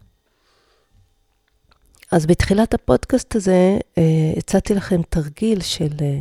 אז 2.12 2.26
בתחילת 2.26 2.74
הפודקאסט 2.74 3.36
הזה 3.36 3.78
אה, 3.98 4.34
הצעתי 4.38 4.76
לכם 4.76 5.02
תרגיל 5.10 5.62
של 5.62 5.92
אה, 6.02 6.20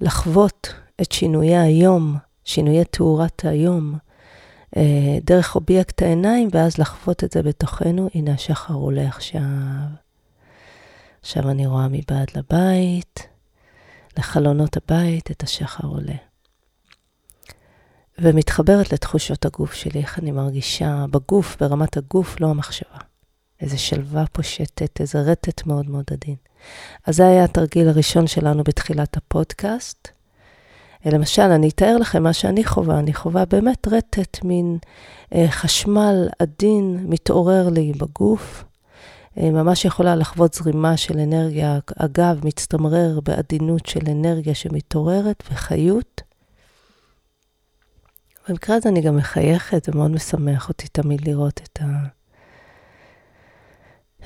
לחוות 0.00 0.74
את 1.00 1.12
שינויי 1.12 1.56
היום, 1.56 2.16
שינויי 2.44 2.84
תאורת 2.84 3.44
היום, 3.44 3.94
אה, 4.76 5.18
דרך 5.24 5.54
אובייקט 5.54 6.02
העיניים, 6.02 6.48
ואז 6.52 6.78
לחוות 6.78 7.24
את 7.24 7.32
זה 7.32 7.42
בתוכנו. 7.42 8.08
הנה 8.14 8.32
השחר 8.32 8.74
עולה 8.74 9.08
עכשיו. 9.08 9.40
עכשיו 11.20 11.50
אני 11.50 11.66
רואה 11.66 11.88
מבעד 11.88 12.28
לבית, 12.36 13.28
לחלונות 14.18 14.76
הבית, 14.76 15.30
את 15.30 15.42
השחר 15.42 15.86
עולה. 15.88 16.33
ומתחברת 18.18 18.92
לתחושות 18.92 19.44
הגוף 19.44 19.72
שלי, 19.72 20.00
איך 20.00 20.18
אני 20.18 20.30
מרגישה 20.30 21.04
בגוף, 21.10 21.56
ברמת 21.60 21.96
הגוף, 21.96 22.40
לא 22.40 22.46
המחשבה. 22.46 22.98
איזה 23.60 23.78
שלווה 23.78 24.24
פושטת, 24.32 25.00
איזה 25.00 25.20
רטט 25.20 25.66
מאוד 25.66 25.90
מאוד 25.90 26.04
עדין. 26.12 26.36
אז 27.06 27.16
זה 27.16 27.26
היה 27.26 27.44
התרגיל 27.44 27.88
הראשון 27.88 28.26
שלנו 28.26 28.64
בתחילת 28.64 29.16
הפודקאסט. 29.16 30.08
למשל, 31.06 31.42
אני 31.42 31.68
אתאר 31.68 31.96
לכם 31.96 32.22
מה 32.22 32.32
שאני 32.32 32.64
חווה. 32.64 32.98
אני 32.98 33.14
חווה 33.14 33.44
באמת 33.44 33.88
רטט, 33.88 34.44
מין 34.44 34.78
אה, 35.34 35.46
חשמל 35.50 36.28
עדין 36.38 37.06
מתעורר 37.08 37.68
לי 37.68 37.92
בגוף. 37.92 38.64
אה, 39.38 39.50
ממש 39.50 39.84
יכולה 39.84 40.16
לחוות 40.16 40.54
זרימה 40.54 40.96
של 40.96 41.18
אנרגיה, 41.18 41.78
אגב, 41.96 42.46
מצטמרר 42.46 43.20
בעדינות 43.20 43.86
של 43.86 44.00
אנרגיה 44.10 44.54
שמתעוררת 44.54 45.42
וחיות. 45.52 46.22
במקרה 48.48 48.76
הזה 48.76 48.88
אני 48.88 49.00
גם 49.00 49.16
מחייכת, 49.16 49.84
זה 49.84 49.92
מאוד 49.94 50.10
משמח 50.10 50.68
אותי 50.68 50.88
תמיד 50.88 51.28
לראות 51.28 51.60
את, 51.64 51.78
ה... 51.82 51.86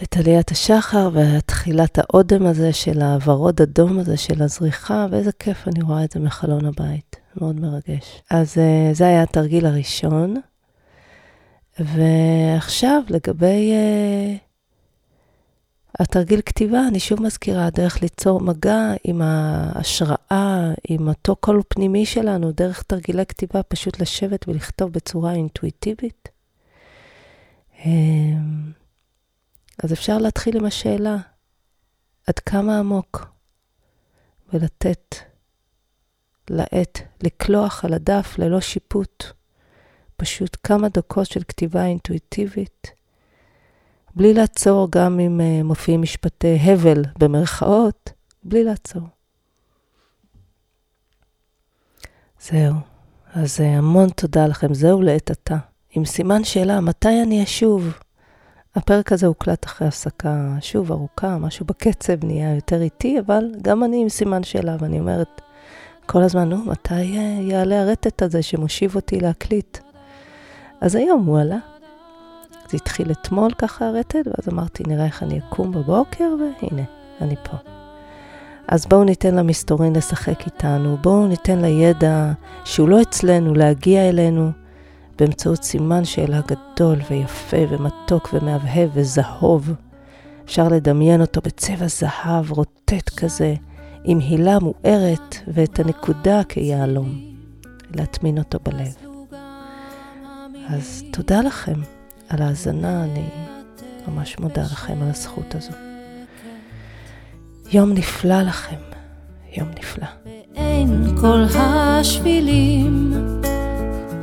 את 0.02 0.16
עליית 0.16 0.50
השחר 0.50 1.10
ותחילת 1.12 1.98
האודם 1.98 2.46
הזה 2.46 2.72
של 2.72 3.02
הוורוד 3.02 3.60
אדום 3.60 3.98
הזה 3.98 4.16
של 4.16 4.42
הזריחה, 4.42 5.06
ואיזה 5.10 5.32
כיף 5.32 5.68
אני 5.68 5.82
רואה 5.82 6.04
את 6.04 6.12
זה 6.12 6.20
מחלון 6.20 6.64
הבית, 6.64 7.16
מאוד 7.36 7.60
מרגש. 7.60 8.22
אז 8.30 8.58
אה, 8.58 8.90
זה 8.94 9.06
היה 9.06 9.22
התרגיל 9.22 9.66
הראשון. 9.66 10.34
ועכשיו 11.78 13.02
לגבי 13.08 13.72
uh, 13.72 14.47
התרגיל 15.94 16.40
כתיבה, 16.40 16.88
אני 16.88 17.00
שוב 17.00 17.22
מזכירה, 17.22 17.66
הדרך 17.66 18.02
ליצור 18.02 18.40
מגע 18.40 18.92
עם 19.04 19.22
ההשראה, 19.22 20.72
עם 20.88 21.08
אותו 21.08 21.36
קול 21.36 21.62
פנימי 21.68 22.06
שלנו, 22.06 22.52
דרך 22.52 22.82
תרגילי 22.82 23.26
כתיבה, 23.26 23.62
פשוט 23.62 24.00
לשבת 24.00 24.48
ולכתוב 24.48 24.92
בצורה 24.92 25.32
אינטואיטיבית. 25.32 26.28
אמ, 27.84 28.72
אז 29.84 29.92
אפשר 29.92 30.18
להתחיל 30.18 30.56
עם 30.56 30.64
השאלה, 30.64 31.16
עד 32.26 32.38
כמה 32.38 32.78
עמוק? 32.78 33.26
ולתת 34.52 35.14
לעט 36.50 36.98
לקלוח 37.22 37.84
על 37.84 37.94
הדף 37.94 38.34
ללא 38.38 38.60
שיפוט. 38.60 39.24
פשוט 40.16 40.56
כמה 40.62 40.88
דקות 40.88 41.26
של 41.26 41.40
כתיבה 41.48 41.84
אינטואיטיבית. 41.84 42.97
בלי 44.16 44.34
לעצור, 44.34 44.88
גם 44.90 45.20
אם 45.20 45.40
uh, 45.40 45.64
מופיעים 45.64 46.02
משפטי 46.02 46.58
הבל 46.62 47.02
במרכאות, 47.18 48.10
בלי 48.44 48.64
לעצור. 48.64 49.02
זהו. 52.40 52.74
אז 53.34 53.60
uh, 53.60 53.62
המון 53.62 54.08
תודה 54.08 54.46
לכם. 54.46 54.74
זהו 54.74 55.02
לעת 55.02 55.30
עתה. 55.30 55.56
עם 55.90 56.04
סימן 56.04 56.44
שאלה, 56.44 56.80
מתי 56.80 57.22
אני 57.22 57.44
אשוב? 57.44 57.92
הפרק 58.74 59.12
הזה 59.12 59.26
הוקלט 59.26 59.64
אחרי 59.64 59.88
הפסקה 59.88 60.54
שוב 60.60 60.92
ארוכה, 60.92 61.38
משהו 61.38 61.66
בקצב 61.66 62.24
נהיה 62.24 62.54
יותר 62.54 62.82
איטי, 62.82 63.18
אבל 63.20 63.44
גם 63.62 63.84
אני 63.84 64.02
עם 64.02 64.08
סימן 64.08 64.42
שאלה, 64.42 64.76
ואני 64.80 65.00
אומרת 65.00 65.40
כל 66.06 66.22
הזמן, 66.22 66.48
נו, 66.48 66.56
מתי 66.56 66.94
uh, 66.94 67.42
יעלה 67.42 67.80
הרטט 67.82 68.22
הזה 68.22 68.42
שמושיב 68.42 68.96
אותי 68.96 69.20
להקליט? 69.20 69.78
אז 70.80 70.94
היום 70.94 71.24
הוא 71.26 71.40
עלה. 71.40 71.77
זה 72.70 72.76
התחיל 72.76 73.10
אתמול 73.10 73.50
ככה 73.52 73.86
הרטט, 73.86 74.26
ואז 74.26 74.48
אמרתי, 74.52 74.82
נראה 74.86 75.04
איך 75.04 75.22
אני 75.22 75.38
אקום 75.38 75.72
בבוקר, 75.72 76.34
והנה, 76.38 76.82
אני 77.20 77.34
פה. 77.42 77.56
אז 78.68 78.86
בואו 78.86 79.04
ניתן 79.04 79.34
למסתורין 79.34 79.96
לשחק 79.96 80.46
איתנו, 80.46 80.96
בואו 80.96 81.26
ניתן 81.26 81.58
לידע 81.58 82.32
שהוא 82.64 82.88
לא 82.88 83.02
אצלנו 83.02 83.54
להגיע 83.54 84.08
אלינו 84.08 84.50
באמצעות 85.18 85.62
סימן 85.62 86.04
שאלה 86.04 86.40
גדול 86.40 86.98
ויפה 87.10 87.56
ומתוק 87.68 88.28
ומהבהב 88.32 88.90
וזהוב. 88.94 89.72
אפשר 90.44 90.68
לדמיין 90.68 91.20
אותו 91.20 91.40
בצבע 91.40 91.86
זהב 91.86 92.52
רוטט 92.52 93.08
כזה, 93.16 93.54
עם 94.04 94.18
הילה 94.18 94.58
מוארת 94.58 95.36
ואת 95.48 95.80
הנקודה 95.80 96.44
כיהלום, 96.44 97.18
להטמין 97.94 98.38
אותו 98.38 98.58
בלב. 98.64 98.94
אז 100.68 101.04
תודה 101.12 101.40
לכם. 101.40 101.97
על 102.28 102.42
ההאזנה, 102.42 103.04
אני 103.04 103.24
ממש 104.08 104.38
מודה 104.38 104.62
לכם 104.62 105.02
על 105.02 105.10
הזכות 105.10 105.54
הזו. 105.54 105.72
יום 107.72 107.92
נפלא 107.92 108.42
לכם, 108.42 108.76
יום 109.56 109.68
נפלא. 109.78 110.06
ואין 110.54 111.16
כל 111.20 111.44
השבילים, 111.54 113.12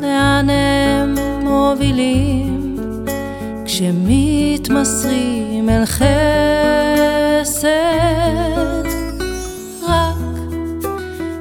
לאן 0.02 0.50
הם 0.50 1.16
מובילים, 1.44 2.76
כשמתמסרים 3.66 5.10
אל 5.70 5.86
חסד, 5.86 6.06
רק 9.88 10.18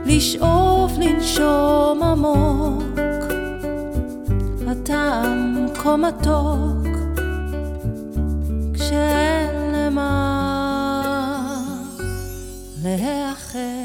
לשאוף 0.07 0.93
לנשום 0.99 2.03
עמוק. 2.03 2.94
הטעם 4.85 5.67
כה 5.75 5.97
מתוק 5.97 6.87
כשאין 8.75 9.75
למה 9.75 10.11
להיאחז 12.83 13.84